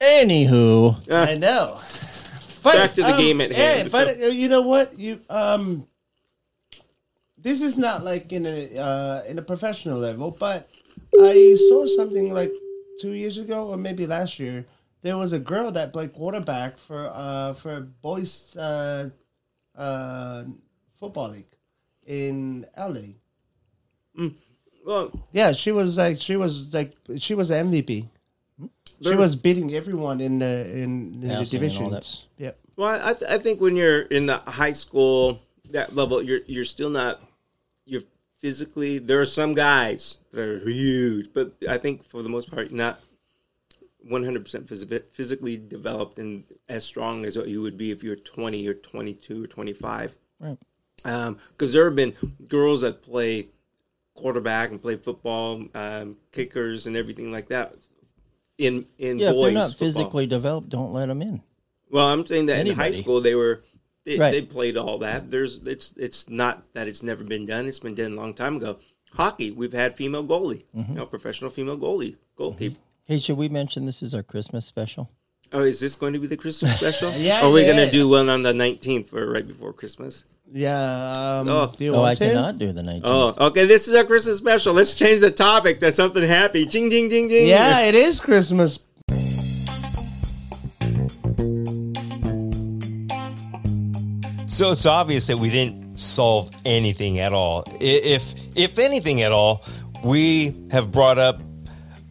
Anywho, 0.00 1.10
I 1.10 1.34
know. 1.34 1.80
But, 2.62 2.74
Back 2.76 2.94
to 2.94 3.02
the 3.02 3.16
game 3.16 3.40
at 3.40 3.52
hand. 3.52 3.86
Yeah, 3.86 3.92
but 3.92 4.20
uh, 4.20 4.26
you 4.26 4.48
know 4.48 4.62
what? 4.62 4.98
You 4.98 5.20
um, 5.28 5.86
this 7.38 7.60
is 7.62 7.76
not 7.76 8.02
like 8.04 8.32
in 8.32 8.46
a 8.46 8.76
uh, 8.78 9.22
in 9.28 9.38
a 9.38 9.42
professional 9.42 9.98
level, 9.98 10.30
but 10.30 10.68
I 11.20 11.56
saw 11.68 11.86
something 11.86 12.32
like 12.32 12.52
two 13.00 13.12
years 13.12 13.38
ago 13.38 13.68
or 13.68 13.76
maybe 13.76 14.06
last 14.06 14.38
year. 14.38 14.64
There 15.02 15.16
was 15.16 15.32
a 15.32 15.38
girl 15.38 15.70
that 15.72 15.92
played 15.92 16.14
quarterback 16.14 16.78
for 16.78 17.10
uh 17.12 17.52
for 17.54 17.76
a 17.76 17.80
boys 17.80 18.56
uh 18.56 19.10
uh 19.76 20.44
football 20.98 21.30
league 21.30 21.52
in 22.06 22.66
LA. 22.76 23.16
Well, 24.86 25.10
Yeah, 25.32 25.52
she 25.52 25.72
was 25.72 25.96
like 25.98 26.20
she 26.20 26.36
was 26.36 26.72
like 26.74 26.92
she 27.18 27.34
was 27.34 27.50
MVP. 27.50 28.08
She 29.02 29.14
was 29.14 29.34
beating 29.36 29.74
everyone 29.74 30.20
in 30.20 30.38
the 30.38 30.70
in, 30.70 31.14
in 31.14 31.20
the 31.20 31.28
Passing 31.28 31.38
and 31.38 31.50
divisions. 31.50 32.26
Yep. 32.38 32.58
well, 32.76 33.08
I, 33.08 33.12
th- 33.14 33.30
I 33.30 33.38
think 33.38 33.60
when 33.60 33.76
you're 33.76 34.02
in 34.02 34.26
the 34.26 34.38
high 34.38 34.72
school 34.72 35.40
that 35.70 35.94
level, 35.94 36.22
you're 36.22 36.40
you're 36.46 36.64
still 36.64 36.90
not. 36.90 37.20
Physically. 38.44 38.98
There 38.98 39.22
are 39.22 39.24
some 39.24 39.54
guys 39.54 40.18
that 40.32 40.38
are 40.38 40.68
huge, 40.68 41.30
but 41.32 41.54
I 41.66 41.78
think 41.78 42.06
for 42.06 42.22
the 42.22 42.28
most 42.28 42.50
part, 42.50 42.70
not 42.70 43.00
100 44.06 44.44
percent 44.44 44.68
physically 44.68 45.56
developed 45.56 46.18
and 46.18 46.44
as 46.68 46.84
strong 46.84 47.24
as 47.24 47.36
you 47.36 47.62
would 47.62 47.78
be 47.78 47.90
if 47.90 48.02
you're 48.02 48.16
20 48.16 48.68
or 48.68 48.74
22 48.74 49.44
or 49.44 49.46
25. 49.46 50.18
Right. 50.40 50.58
Because 50.96 51.72
there 51.72 51.86
have 51.86 51.96
been 51.96 52.14
girls 52.46 52.82
that 52.82 53.02
play 53.02 53.48
quarterback 54.14 54.72
and 54.72 54.82
play 54.82 54.96
football, 54.96 55.64
um, 55.74 56.18
kickers, 56.30 56.86
and 56.86 56.98
everything 56.98 57.32
like 57.32 57.48
that. 57.48 57.74
In 58.58 58.84
in 58.98 59.20
yeah, 59.20 59.30
if 59.30 59.36
they're 59.36 59.52
not 59.52 59.70
football. 59.70 59.88
physically 59.88 60.26
developed, 60.26 60.68
don't 60.68 60.92
let 60.92 61.06
them 61.06 61.22
in. 61.22 61.42
Well, 61.90 62.08
I'm 62.08 62.26
saying 62.26 62.44
that 62.46 62.66
in 62.66 62.76
high 62.76 62.92
school 62.92 63.22
they 63.22 63.34
were 63.34 63.64
they, 64.04 64.18
Right. 64.18 64.30
they 64.32 64.42
played 64.42 64.76
all 64.76 64.98
that. 64.98 65.30
There's 65.30 65.56
it's 65.64 65.94
it's 65.96 66.28
not 66.28 66.62
that 66.74 66.88
it's 66.88 67.02
never 67.02 67.24
been 67.24 67.46
done. 67.46 67.66
It's 67.66 67.78
been 67.78 67.94
done 67.94 68.12
a 68.12 68.16
long 68.16 68.34
time 68.34 68.56
ago. 68.56 68.78
Hockey, 69.12 69.50
we've 69.50 69.72
had 69.72 69.96
female 69.96 70.24
goalie, 70.24 70.64
Mm-hmm. 70.76 70.92
you 70.92 70.98
know, 70.98 71.06
professional 71.06 71.50
female 71.50 71.78
goalie, 71.78 72.16
goalkeeper. 72.36 72.76
Hey, 73.04 73.18
should 73.18 73.36
we 73.36 73.48
mention 73.48 73.86
this 73.86 74.02
is 74.02 74.14
our 74.14 74.22
Christmas 74.22 74.66
special? 74.66 75.10
Oh, 75.52 75.62
is 75.62 75.78
this 75.78 75.94
going 75.94 76.14
to 76.14 76.18
be 76.18 76.26
the 76.26 76.36
Christmas 76.36 76.74
special? 76.76 77.12
Yeah, 77.12 77.42
Or 77.42 77.44
are 77.46 77.50
we 77.52 77.62
going 77.64 77.76
to 77.76 77.90
do 77.90 78.08
one 78.08 78.28
on 78.28 78.42
the 78.42 78.52
19th 78.52 79.08
for 79.08 79.30
right 79.30 79.46
before 79.46 79.72
Christmas? 79.72 80.24
Yeah. 80.52 81.38
Um, 81.40 81.48
Oh. 81.48 81.72
do 81.76 81.84
you 81.84 81.94
Oh, 81.94 82.02
I 82.02 82.14
to? 82.14 82.26
cannot 82.26 82.58
do 82.58 82.72
the 82.72 82.82
19th. 82.82 83.02
Oh, 83.04 83.34
okay. 83.48 83.64
This 83.66 83.86
is 83.88 83.94
our 83.94 84.04
Christmas 84.04 84.38
special. 84.38 84.74
Let's 84.74 84.94
change 84.94 85.20
the 85.20 85.30
topic 85.30 85.80
to 85.80 85.92
something 85.92 86.26
happy. 86.26 86.66
Jing, 86.66 86.90
jing, 86.90 87.08
jing, 87.08 87.28
jing. 87.28 87.46
Yeah, 87.46 87.80
it 87.80 87.94
is 87.94 88.20
Christmas. 88.20 88.80
So 94.54 94.70
it's 94.70 94.86
obvious 94.86 95.26
that 95.26 95.40
we 95.40 95.50
didn't 95.50 95.98
solve 95.98 96.48
anything 96.64 97.18
at 97.18 97.32
all. 97.32 97.64
If 97.80 98.36
if 98.54 98.78
anything 98.78 99.20
at 99.22 99.32
all, 99.32 99.64
we 100.04 100.54
have 100.70 100.92
brought 100.92 101.18
up 101.18 101.40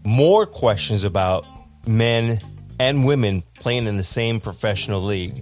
more 0.03 0.45
questions 0.45 1.05
about 1.05 1.45
men 1.87 2.41
and 2.77 3.05
women 3.05 3.43
playing 3.53 3.87
in 3.87 3.95
the 3.95 4.03
same 4.03 4.41
professional 4.41 5.01
league. 5.01 5.41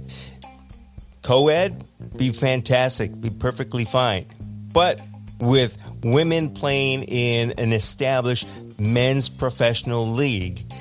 Co-ed, 1.24 1.84
be 2.18 2.30
fantastic, 2.30 3.20
be 3.20 3.32
perfectly 3.32 3.84
fine. 3.84 4.28
But 4.72 5.02
with 5.40 5.76
women 6.04 6.54
playing 6.54 7.06
in 7.06 7.54
an 7.54 7.74
established 7.74 8.48
men's 8.80 9.28
professional 9.28 10.08
league 10.08 10.72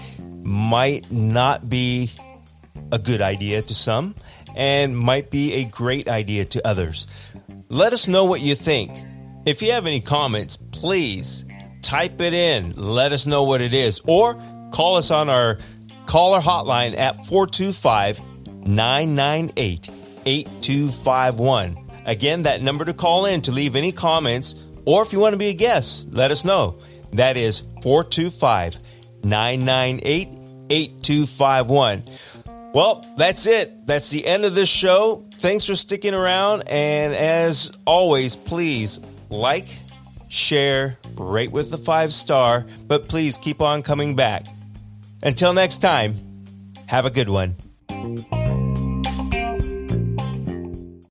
might 0.43 1.11
not 1.11 1.71
be 1.71 2.11
a 2.93 2.99
good 2.99 3.23
idea 3.23 3.63
to 3.63 3.75
some 3.75 4.15
and 4.57 4.97
might 4.97 5.31
be 5.31 5.55
a 5.55 5.65
great 5.65 6.09
idea 6.09 6.45
to 6.47 6.67
others. 6.67 7.07
Let 7.69 7.93
us 7.93 8.09
know 8.09 8.25
what 8.25 8.41
you 8.41 8.55
think. 8.55 8.93
If 9.47 9.63
you 9.63 9.73
have 9.73 9.87
any 9.87 10.01
comments, 10.01 10.57
please 10.57 11.45
type 11.83 12.21
it 12.21 12.35
in. 12.35 12.75
Let 12.77 13.13
us 13.13 13.27
know 13.27 13.45
what 13.45 13.63
it 13.63 13.73
is 13.73 14.01
or 14.07 14.35
call 14.73 14.97
us 14.97 15.11
on 15.11 15.29
our 15.29 15.59
call 16.07 16.35
our 16.35 16.41
hotline 16.41 16.97
at 16.97 17.27
425 17.27 18.21
998 18.67 19.91
8251. 20.27 21.91
Again, 22.07 22.43
that 22.45 22.63
number 22.63 22.85
to 22.85 22.93
call 22.93 23.27
in 23.27 23.43
to 23.43 23.53
leave 23.53 23.77
any 23.77 23.93
comments, 23.93 24.55
or 24.85 25.03
if 25.03 25.13
you 25.13 25.21
want 25.21 25.35
to 25.35 25.39
be 25.39 25.49
a 25.49 25.55
guest, 25.55 26.13
let 26.13 26.31
us 26.31 26.45
know. 26.45 26.81
That 27.13 27.37
is 27.37 27.61
425 27.83 28.79
998 29.25 30.29
8251. 30.71 32.05
Well, 32.73 33.05
that's 33.17 33.47
it. 33.47 33.87
That's 33.87 34.11
the 34.11 34.25
end 34.27 34.45
of 34.45 34.55
this 34.55 34.69
show. 34.69 35.25
Thanks 35.39 35.65
for 35.65 35.75
sticking 35.75 36.15
around. 36.15 36.69
And 36.69 37.15
as 37.15 37.73
always, 37.85 38.37
please 38.37 39.01
like, 39.29 39.67
share, 40.29 40.99
rate 41.17 41.51
with 41.51 41.71
the 41.71 41.79
five 41.79 42.13
star, 42.13 42.67
but 42.87 43.09
please 43.09 43.39
keep 43.39 43.61
on 43.61 43.83
coming 43.83 44.15
back. 44.15 44.47
Until 45.23 45.53
next 45.53 45.79
time, 45.79 46.15
have 46.87 47.07
a 47.07 47.11
good 47.11 47.29
one. 47.29 47.57